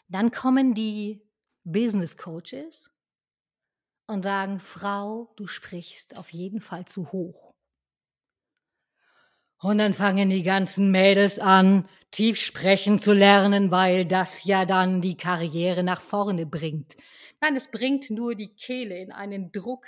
Dann 0.09 0.31
kommen 0.31 0.75
die 0.75 1.20
Business 1.64 2.16
Coaches 2.16 2.90
und 4.07 4.23
sagen, 4.23 4.61
Frau, 4.61 5.33
du 5.37 5.47
sprichst 5.47 6.16
auf 6.16 6.31
jeden 6.33 6.61
Fall 6.61 6.85
zu 6.85 7.12
hoch. 7.12 7.55
Und 9.59 9.79
dann 9.79 9.95
fangen 9.95 10.29
die 10.29 10.42
ganzen 10.42 10.90
Mädels 10.90 11.38
an, 11.38 11.88
tief 12.11 12.38
sprechen 12.38 12.99
zu 12.99 13.12
lernen, 13.12 13.71
weil 13.71 14.05
das 14.05 14.45
ja 14.45 14.66
dann 14.66 15.01
die 15.01 15.16
Karriere 15.16 15.83
nach 15.83 16.03
vorne 16.03 16.47
bringt. 16.47 16.97
Nein, 17.40 17.57
es 17.57 17.71
bringt 17.71 18.11
nur 18.11 18.35
die 18.35 18.55
Kehle 18.55 18.99
in 18.99 19.12
einen 19.12 19.53
Druck, 19.53 19.87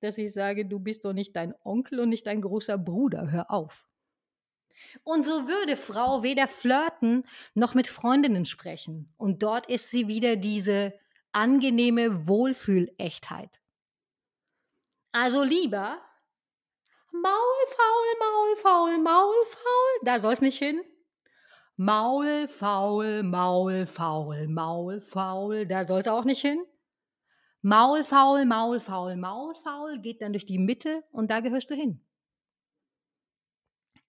dass 0.00 0.18
ich 0.18 0.32
sage, 0.32 0.66
du 0.66 0.80
bist 0.80 1.04
doch 1.04 1.12
nicht 1.12 1.36
dein 1.36 1.54
Onkel 1.62 2.00
und 2.00 2.08
nicht 2.08 2.26
dein 2.26 2.40
großer 2.40 2.78
Bruder, 2.78 3.30
hör 3.30 3.50
auf. 3.50 3.84
Und 5.04 5.24
so 5.24 5.46
würde 5.46 5.76
Frau 5.76 6.22
weder 6.22 6.48
flirten 6.48 7.24
noch 7.54 7.74
mit 7.74 7.86
Freundinnen 7.86 8.44
sprechen. 8.44 9.12
Und 9.16 9.42
dort 9.42 9.68
ist 9.68 9.90
sie 9.90 10.08
wieder 10.08 10.36
diese 10.36 10.94
angenehme 11.32 12.26
Wohlfühlechtheit. 12.26 13.60
Also 15.12 15.42
lieber 15.42 16.00
Maulfaul, 17.12 18.06
Maulfaul, 18.18 18.98
Maulfaul, 18.98 20.04
da 20.04 20.20
soll 20.20 20.32
es 20.32 20.40
nicht 20.40 20.58
hin. 20.58 20.80
Maul, 21.76 22.46
faul, 22.46 23.22
Maul, 23.22 23.86
faul, 23.86 24.48
Maul, 24.48 25.00
faul, 25.00 25.66
da 25.66 25.84
soll 25.84 26.00
es 26.00 26.08
auch 26.08 26.24
nicht 26.24 26.40
hin. 26.40 26.64
Maul, 27.62 28.04
faul, 28.04 28.44
Maul, 28.44 28.80
faul, 28.80 29.16
Maul, 29.16 29.54
faul, 29.54 29.98
geht 30.00 30.22
dann 30.22 30.32
durch 30.32 30.46
die 30.46 30.58
Mitte 30.58 31.02
und 31.10 31.30
da 31.30 31.40
gehörst 31.40 31.70
du 31.70 31.74
hin. 31.74 32.04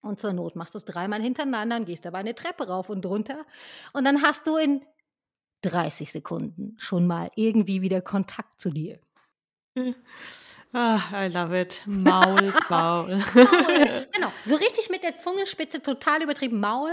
Und 0.02 0.20
zur 0.20 0.34
Not 0.34 0.56
machst 0.56 0.74
du 0.74 0.78
es 0.78 0.86
dreimal 0.86 1.22
hintereinander 1.22 1.78
und 1.78 1.86
gehst 1.86 2.06
dabei 2.06 2.20
eine 2.20 2.36
Treppe 2.36 2.68
rauf 2.68 2.90
und 2.90 3.06
runter. 3.06 3.46
Und 3.94 4.04
dann 4.04 4.22
hast 4.22 4.48
du 4.48 4.58
in 4.58 4.86
30 5.62 6.12
Sekunden 6.12 6.76
schon 6.78 7.08
mal 7.08 7.32
irgendwie 7.36 7.82
wieder 7.82 8.02
Kontakt 8.02 8.60
zu 8.60 8.70
dir. 8.70 9.00
Ah, 10.74 11.26
I 11.26 11.28
love 11.28 11.54
it. 11.54 11.82
Maul, 11.86 12.54
faul. 12.68 13.18
Maul. 13.18 14.08
Genau, 14.14 14.32
so 14.46 14.56
richtig 14.56 14.90
mit 14.90 15.04
der 15.04 15.16
Zungenspitze 15.16 15.82
total 15.82 16.24
übertrieben. 16.24 16.62
Maul, 16.62 16.92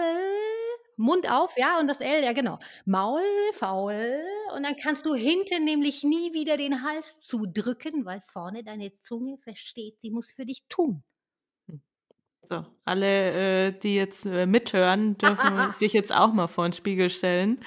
Mund 0.96 1.30
auf, 1.30 1.56
ja, 1.56 1.78
und 1.78 1.86
das 1.86 2.00
L, 2.00 2.24
ja, 2.24 2.32
genau. 2.32 2.58
Maul, 2.86 3.22
faul. 3.52 4.20
Und 4.56 4.64
dann 4.64 4.74
kannst 4.74 5.06
du 5.06 5.14
hinten 5.14 5.64
nämlich 5.64 6.02
nie 6.02 6.32
wieder 6.32 6.56
den 6.56 6.82
Hals 6.82 7.20
zudrücken, 7.20 8.04
weil 8.04 8.20
vorne 8.26 8.64
deine 8.64 8.98
Zunge 8.98 9.38
versteht, 9.38 10.00
sie 10.00 10.10
muss 10.10 10.32
für 10.32 10.44
dich 10.44 10.64
tun. 10.68 11.04
So, 12.50 12.64
alle, 12.84 13.66
äh, 13.66 13.72
die 13.78 13.94
jetzt 13.94 14.24
äh, 14.24 14.46
mithören, 14.46 15.18
dürfen 15.18 15.72
sich 15.72 15.92
jetzt 15.92 16.14
auch 16.14 16.32
mal 16.32 16.48
vor 16.48 16.66
den 16.66 16.72
Spiegel 16.72 17.10
stellen. 17.10 17.60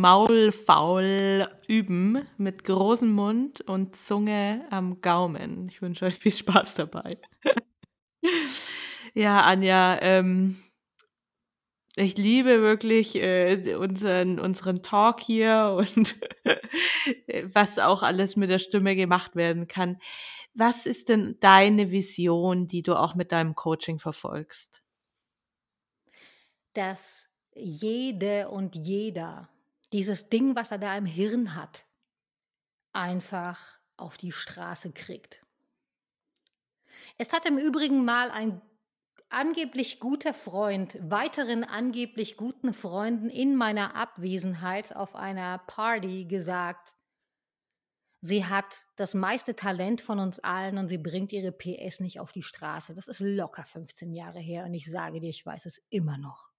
Maul 0.00 0.52
faul 0.52 1.48
üben 1.66 2.24
mit 2.38 2.64
großem 2.64 3.10
Mund 3.10 3.60
und 3.62 3.96
Zunge 3.96 4.66
am 4.70 5.00
Gaumen. 5.00 5.68
Ich 5.68 5.82
wünsche 5.82 6.04
euch 6.04 6.16
viel 6.16 6.32
Spaß 6.32 6.74
dabei. 6.74 7.18
ja, 9.14 9.42
Anja, 9.42 10.00
ähm, 10.02 10.56
ich 11.96 12.18
liebe 12.18 12.60
wirklich 12.60 13.16
äh, 13.16 13.74
unseren, 13.74 14.38
unseren 14.38 14.82
Talk 14.82 15.20
hier 15.20 15.76
und 15.96 16.16
was 17.54 17.78
auch 17.78 18.02
alles 18.02 18.36
mit 18.36 18.50
der 18.50 18.58
Stimme 18.58 18.96
gemacht 18.96 19.34
werden 19.34 19.66
kann. 19.66 19.98
Was 20.52 20.86
ist 20.86 21.08
denn 21.08 21.36
deine 21.40 21.90
Vision, 21.90 22.66
die 22.66 22.82
du 22.82 22.94
auch 22.94 23.14
mit 23.14 23.32
deinem 23.32 23.54
Coaching 23.54 23.98
verfolgst? 23.98 24.82
Dass 26.74 27.30
jede 27.54 28.50
und 28.50 28.76
jeder 28.76 29.48
dieses 29.92 30.28
Ding, 30.28 30.56
was 30.56 30.70
er 30.70 30.78
da 30.78 30.96
im 30.96 31.06
Hirn 31.06 31.54
hat, 31.54 31.86
einfach 32.92 33.80
auf 33.96 34.16
die 34.16 34.32
Straße 34.32 34.92
kriegt. 34.92 35.44
Es 37.18 37.32
hat 37.32 37.46
im 37.46 37.58
Übrigen 37.58 38.04
mal 38.04 38.30
ein 38.30 38.60
angeblich 39.28 40.00
guter 40.00 40.34
Freund 40.34 40.98
weiteren 41.02 41.64
angeblich 41.64 42.36
guten 42.36 42.72
Freunden 42.72 43.28
in 43.28 43.56
meiner 43.56 43.94
Abwesenheit 43.96 44.94
auf 44.94 45.16
einer 45.16 45.58
Party 45.58 46.26
gesagt, 46.26 46.96
sie 48.20 48.44
hat 48.44 48.86
das 48.96 49.14
meiste 49.14 49.56
Talent 49.56 50.00
von 50.00 50.20
uns 50.20 50.38
allen 50.40 50.78
und 50.78 50.88
sie 50.88 50.98
bringt 50.98 51.32
ihre 51.32 51.52
PS 51.52 52.00
nicht 52.00 52.20
auf 52.20 52.32
die 52.32 52.42
Straße. 52.42 52.94
Das 52.94 53.08
ist 53.08 53.20
locker 53.20 53.64
15 53.64 54.12
Jahre 54.12 54.40
her 54.40 54.64
und 54.64 54.74
ich 54.74 54.90
sage 54.90 55.20
dir, 55.20 55.30
ich 55.30 55.44
weiß 55.44 55.66
es 55.66 55.82
immer 55.90 56.18
noch. 56.18 56.50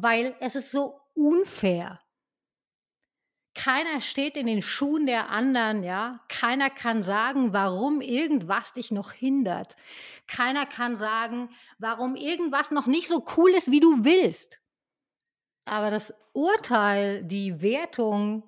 Weil 0.00 0.36
es 0.40 0.54
ist 0.54 0.70
so 0.70 1.00
unfair. 1.14 2.00
Keiner 3.54 4.00
steht 4.00 4.36
in 4.36 4.46
den 4.46 4.62
Schuhen 4.62 5.06
der 5.06 5.30
anderen, 5.30 5.82
ja. 5.82 6.20
Keiner 6.28 6.70
kann 6.70 7.02
sagen, 7.02 7.52
warum 7.52 8.00
irgendwas 8.00 8.72
dich 8.72 8.92
noch 8.92 9.10
hindert. 9.10 9.74
Keiner 10.28 10.64
kann 10.64 10.94
sagen, 10.94 11.50
warum 11.78 12.14
irgendwas 12.14 12.70
noch 12.70 12.86
nicht 12.86 13.08
so 13.08 13.24
cool 13.36 13.50
ist, 13.50 13.72
wie 13.72 13.80
du 13.80 14.04
willst. 14.04 14.60
Aber 15.64 15.90
das 15.90 16.14
Urteil, 16.32 17.24
die 17.24 17.60
Wertung 17.60 18.44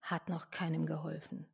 hat 0.00 0.30
noch 0.30 0.50
keinem 0.50 0.86
geholfen. 0.86 1.46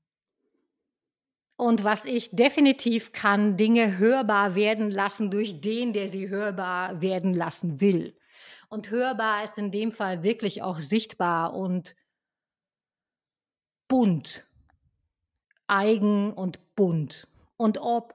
Und 1.56 1.82
was 1.82 2.04
ich 2.04 2.30
definitiv 2.30 3.10
kann, 3.10 3.56
Dinge 3.56 3.98
hörbar 3.98 4.54
werden 4.54 4.92
lassen 4.92 5.32
durch 5.32 5.60
den, 5.60 5.92
der 5.92 6.06
sie 6.06 6.28
hörbar 6.28 7.00
werden 7.00 7.34
lassen 7.34 7.80
will. 7.80 8.16
Und 8.68 8.90
hörbar 8.90 9.44
ist 9.44 9.58
in 9.58 9.70
dem 9.70 9.92
Fall 9.92 10.22
wirklich 10.22 10.62
auch 10.62 10.80
sichtbar 10.80 11.54
und 11.54 11.96
bunt, 13.88 14.46
eigen 15.66 16.32
und 16.32 16.74
bunt. 16.74 17.28
Und 17.56 17.78
ob 17.78 18.14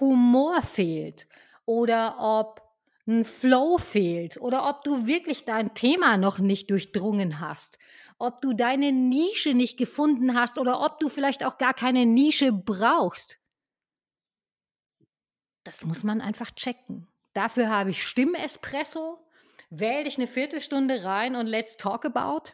Humor 0.00 0.62
fehlt 0.62 1.26
oder 1.64 2.16
ob 2.18 2.62
ein 3.06 3.24
Flow 3.24 3.78
fehlt 3.78 4.40
oder 4.40 4.68
ob 4.68 4.84
du 4.84 5.06
wirklich 5.06 5.44
dein 5.44 5.74
Thema 5.74 6.16
noch 6.16 6.38
nicht 6.38 6.70
durchdrungen 6.70 7.40
hast, 7.40 7.78
ob 8.18 8.40
du 8.40 8.52
deine 8.52 8.92
Nische 8.92 9.54
nicht 9.54 9.76
gefunden 9.76 10.34
hast 10.34 10.58
oder 10.58 10.80
ob 10.80 11.00
du 11.00 11.08
vielleicht 11.08 11.44
auch 11.44 11.58
gar 11.58 11.74
keine 11.74 12.06
Nische 12.06 12.52
brauchst. 12.52 13.40
Das 15.64 15.84
muss 15.84 16.04
man 16.04 16.20
einfach 16.20 16.50
checken. 16.52 17.08
Dafür 17.32 17.68
habe 17.68 17.90
ich 17.90 18.06
Stimmespresso. 18.06 19.18
Wähl 19.74 20.04
dich 20.04 20.18
eine 20.18 20.26
Viertelstunde 20.26 21.02
rein 21.02 21.34
und 21.34 21.46
let's 21.46 21.78
talk 21.78 22.04
about. 22.04 22.52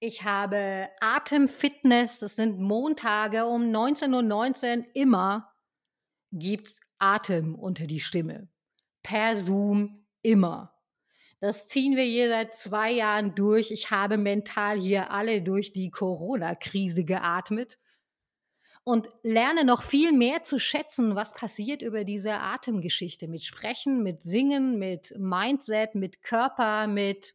Ich 0.00 0.24
habe 0.24 0.88
Atemfitness, 0.98 2.18
das 2.18 2.34
sind 2.34 2.58
Montage 2.58 3.46
um 3.46 3.62
19.19 3.62 4.78
Uhr 4.78 4.86
immer 4.94 5.52
gibt's 6.32 6.80
Atem 6.98 7.54
unter 7.54 7.86
die 7.86 8.00
Stimme. 8.00 8.48
Per 9.04 9.36
Zoom 9.36 10.04
immer. 10.22 10.74
Das 11.38 11.68
ziehen 11.68 11.94
wir 11.94 12.02
hier 12.02 12.28
seit 12.28 12.52
zwei 12.54 12.90
Jahren 12.90 13.36
durch. 13.36 13.70
Ich 13.70 13.92
habe 13.92 14.16
mental 14.16 14.80
hier 14.80 15.12
alle 15.12 15.40
durch 15.40 15.72
die 15.72 15.92
Corona-Krise 15.92 17.04
geatmet 17.04 17.78
und 18.88 19.10
lerne 19.22 19.66
noch 19.66 19.82
viel 19.82 20.12
mehr 20.12 20.44
zu 20.44 20.58
schätzen, 20.58 21.14
was 21.14 21.34
passiert 21.34 21.82
über 21.82 22.04
diese 22.04 22.40
Atemgeschichte 22.40 23.28
mit 23.28 23.44
Sprechen, 23.44 24.02
mit 24.02 24.22
Singen, 24.22 24.78
mit 24.78 25.12
Mindset, 25.18 25.94
mit 25.94 26.22
Körper, 26.22 26.86
mit 26.86 27.34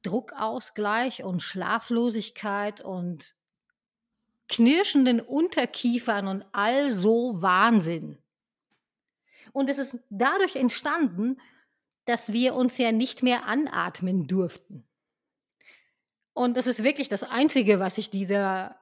Druckausgleich 0.00 1.24
und 1.24 1.42
Schlaflosigkeit 1.42 2.80
und 2.80 3.34
knirschenden 4.48 5.20
Unterkiefern 5.20 6.26
und 6.26 6.46
all 6.52 6.90
so 6.90 7.42
Wahnsinn. 7.42 8.16
Und 9.52 9.68
es 9.68 9.76
ist 9.76 9.98
dadurch 10.08 10.56
entstanden, 10.56 11.38
dass 12.06 12.32
wir 12.32 12.54
uns 12.54 12.78
ja 12.78 12.92
nicht 12.92 13.22
mehr 13.22 13.44
anatmen 13.44 14.26
durften. 14.26 14.88
Und 16.32 16.56
das 16.56 16.66
ist 16.66 16.82
wirklich 16.82 17.10
das 17.10 17.24
Einzige, 17.24 17.78
was 17.78 17.98
ich 17.98 18.08
dieser 18.08 18.79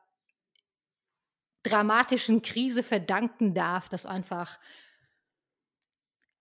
dramatischen 1.63 2.43
Krise 2.43 2.83
verdanken 2.83 3.55
darf, 3.55 3.89
dass 3.89 4.07
einfach 4.07 4.59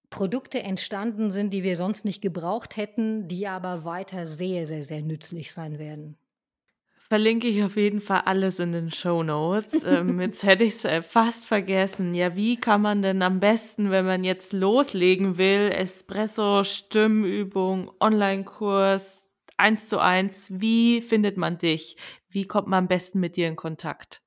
Produkte 0.10 0.64
entstanden 0.64 1.32
sind, 1.32 1.54
die 1.54 1.64
wir 1.64 1.76
sonst 1.76 2.06
nicht 2.06 2.22
gebraucht 2.22 2.78
hätten, 2.78 3.28
die 3.28 3.48
aber 3.48 3.84
weiter 3.84 4.26
sehr, 4.26 4.66
sehr, 4.66 4.84
sehr 4.84 5.02
nützlich 5.02 5.52
sein 5.52 5.80
werden. 5.80 6.18
Verlinke 7.10 7.48
ich 7.48 7.64
auf 7.64 7.78
jeden 7.78 8.02
Fall 8.02 8.22
alles 8.26 8.60
in 8.60 8.74
den 8.74 8.92
Show 8.92 9.24
Notes. 9.24 9.84
ähm, 9.86 10.20
jetzt 10.20 10.44
hätte 10.44 10.66
ich 10.66 10.76
es 10.76 10.86
äh, 10.86 11.02
fast 11.02 11.46
vergessen. 11.46 12.14
Ja, 12.14 12.36
wie 12.36 12.58
kann 12.58 12.82
man 12.82 13.02
denn 13.02 13.22
am 13.22 13.40
besten, 13.40 13.92
wenn 13.92 14.06
man 14.06 14.24
jetzt 14.24 14.52
loslegen 14.52 15.38
will, 15.38 15.72
Espresso, 15.72 16.64
Stimmübung, 16.64 17.92
Online-Kurs, 18.00 19.30
eins 19.58 19.88
zu 19.88 20.00
eins, 20.00 20.48
wie 20.52 21.02
findet 21.02 21.38
man 21.38 21.58
dich? 21.58 21.98
Wie 22.30 22.46
kommt 22.46 22.68
man 22.68 22.84
am 22.84 22.88
besten 22.88 23.20
mit 23.20 23.38
dir 23.38 23.48
in 23.48 23.56
Kontakt? 23.56 24.22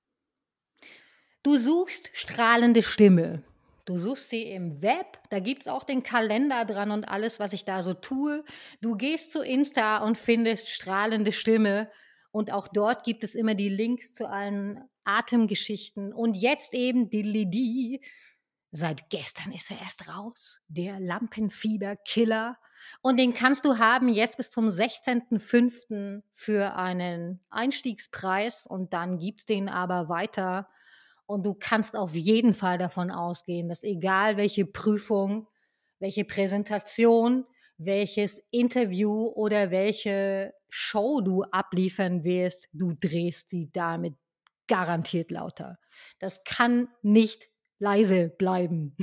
Du 1.43 1.57
suchst 1.57 2.11
strahlende 2.13 2.83
Stimme. 2.83 3.43
Du 3.87 3.99
suchst 3.99 4.29
sie 4.29 4.43
im 4.43 4.83
Web, 4.83 5.19
da 5.31 5.41
gibt 5.41 5.63
es 5.63 5.69
auch 5.69 5.85
den 5.85 6.03
Kalender 6.03 6.67
dran 6.67 6.91
und 6.91 7.05
alles, 7.05 7.41
was 7.41 7.55
ich 7.55 7.65
da 7.65 7.83
so 7.83 7.95
tue. 7.95 8.45
Du 8.83 8.95
gehst 8.95 9.33
zu 9.33 9.43
Insta 9.43 9.99
und 10.05 10.19
findest 10.19 10.69
strahlende 10.69 11.33
Stimme. 11.33 11.91
Und 12.31 12.53
auch 12.53 12.69
dort 12.69 13.05
gibt 13.05 13.25
es 13.25 13.35
immer 13.35 13.55
die 13.55 13.71
Links 13.71 14.13
zu 14.13 14.29
allen 14.29 14.85
Atemgeschichten. 15.05 16.13
Und 16.13 16.37
jetzt 16.37 16.75
eben 16.75 17.09
die 17.09 17.23
Lidi. 17.23 18.05
Seit 18.71 19.09
gestern 19.09 19.51
ist 19.53 19.71
er 19.71 19.81
erst 19.81 20.09
raus. 20.09 20.61
Der 20.69 21.01
Lampenfieber-Killer. 21.01 22.59
Und 23.01 23.19
den 23.19 23.33
kannst 23.33 23.65
du 23.65 23.79
haben 23.79 24.11
jetzt 24.11 24.37
bis 24.37 24.51
zum 24.51 24.67
16.05. 24.69 26.23
für 26.33 26.77
einen 26.77 27.41
Einstiegspreis. 27.49 28.67
Und 28.67 28.93
dann 28.93 29.19
gibt 29.19 29.41
es 29.41 29.47
den 29.47 29.71
aber 29.71 30.11
weiter 30.11 30.69
und 31.31 31.47
du 31.47 31.55
kannst 31.55 31.97
auf 31.97 32.15
jeden 32.17 32.55
Fall 32.55 32.77
davon 32.77 33.13
ausgehen, 33.13 33.69
dass 33.69 33.85
egal 33.85 34.37
welche 34.37 34.67
Prüfung, 34.67 35.47
welche 36.01 36.25
Präsentation, 36.25 37.47
welches 37.79 38.45
Interview 38.51 39.29
oder 39.29 39.71
welche 39.71 40.53
Show 40.69 41.21
du 41.21 41.43
abliefern 41.45 42.25
wirst, 42.25 42.69
du 42.73 42.95
drehst 42.99 43.49
sie 43.51 43.71
damit 43.73 44.17
garantiert 44.67 45.31
lauter. 45.31 45.79
Das 46.19 46.43
kann 46.43 46.89
nicht 47.03 47.47
leise 47.79 48.29
bleiben. 48.29 48.97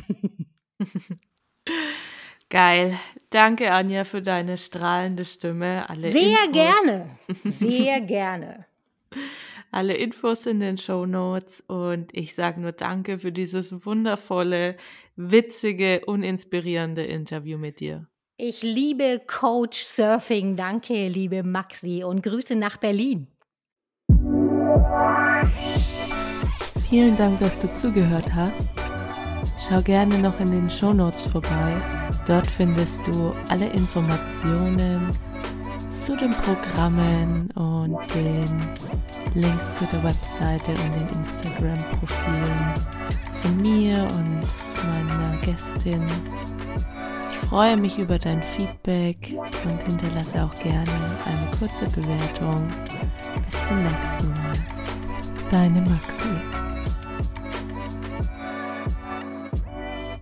Geil. 2.50 3.00
Danke, 3.30 3.72
Anja, 3.72 4.04
für 4.04 4.22
deine 4.22 4.58
strahlende 4.58 5.24
Stimme. 5.24 5.90
Alle 5.90 6.10
Sehr 6.10 6.44
Infos. 6.44 6.52
gerne. 6.52 7.18
Sehr 7.46 8.02
gerne 8.02 8.66
alle 9.72 9.94
Infos 9.96 10.46
in 10.46 10.60
den 10.60 10.78
Show 10.78 11.06
Notes 11.06 11.64
und 11.68 12.16
ich 12.16 12.36
sage 12.36 12.62
nur 12.62 12.72
Danke 12.72 13.20
für 13.20 13.32
dieses 13.32 13.86
wundervolle, 13.86 14.78
witzige 15.16 16.02
und 16.06 16.24
inspirierende 16.24 17.04
Interview 17.04 17.58
mit 17.58 17.80
dir. 17.80 18.08
Ich 18.38 18.62
liebe 18.62 19.22
Coach 19.26 19.84
Surfing. 19.84 20.56
Danke, 20.56 21.08
liebe 21.08 21.44
Maxi 21.44 22.04
und 22.04 22.22
Grüße 22.22 22.56
nach 22.56 22.78
Berlin. 22.78 23.28
Vielen 26.90 27.18
Dank, 27.18 27.40
dass 27.40 27.58
du 27.58 27.72
zugehört 27.74 28.34
hast. 28.34 28.70
Schau 29.68 29.82
gerne 29.82 30.20
noch 30.20 30.40
in 30.40 30.52
den 30.52 30.70
Show 30.70 30.94
Notes 30.94 31.24
vorbei. 31.24 31.76
Dort 32.28 32.48
findest 32.48 33.06
du 33.08 33.34
alle 33.50 33.70
Informationen 33.70 35.10
zu 36.08 36.16
den 36.16 36.32
Programmen 36.32 37.52
und 37.56 37.98
den 38.16 38.48
Links 39.36 39.78
zu 39.78 39.86
der 39.92 40.02
Webseite 40.06 40.72
und 40.72 40.96
den 40.96 41.20
Instagram-Profilen 41.20 42.76
von 43.42 43.62
mir 43.62 44.04
und 44.04 44.42
meiner 44.88 45.36
Gästin. 45.42 46.02
Ich 47.30 47.38
freue 47.50 47.76
mich 47.76 48.00
über 48.00 48.18
dein 48.18 48.42
Feedback 48.42 49.36
und 49.66 49.84
hinterlasse 49.84 50.46
auch 50.46 50.58
gerne 50.64 50.90
eine 51.26 51.58
kurze 51.60 51.94
Bewertung. 51.94 52.66
Bis 53.50 53.68
zum 53.68 53.84
nächsten 53.84 54.30
Mal. 54.30 54.58
Deine 55.52 55.82
Maxi. 55.82 56.67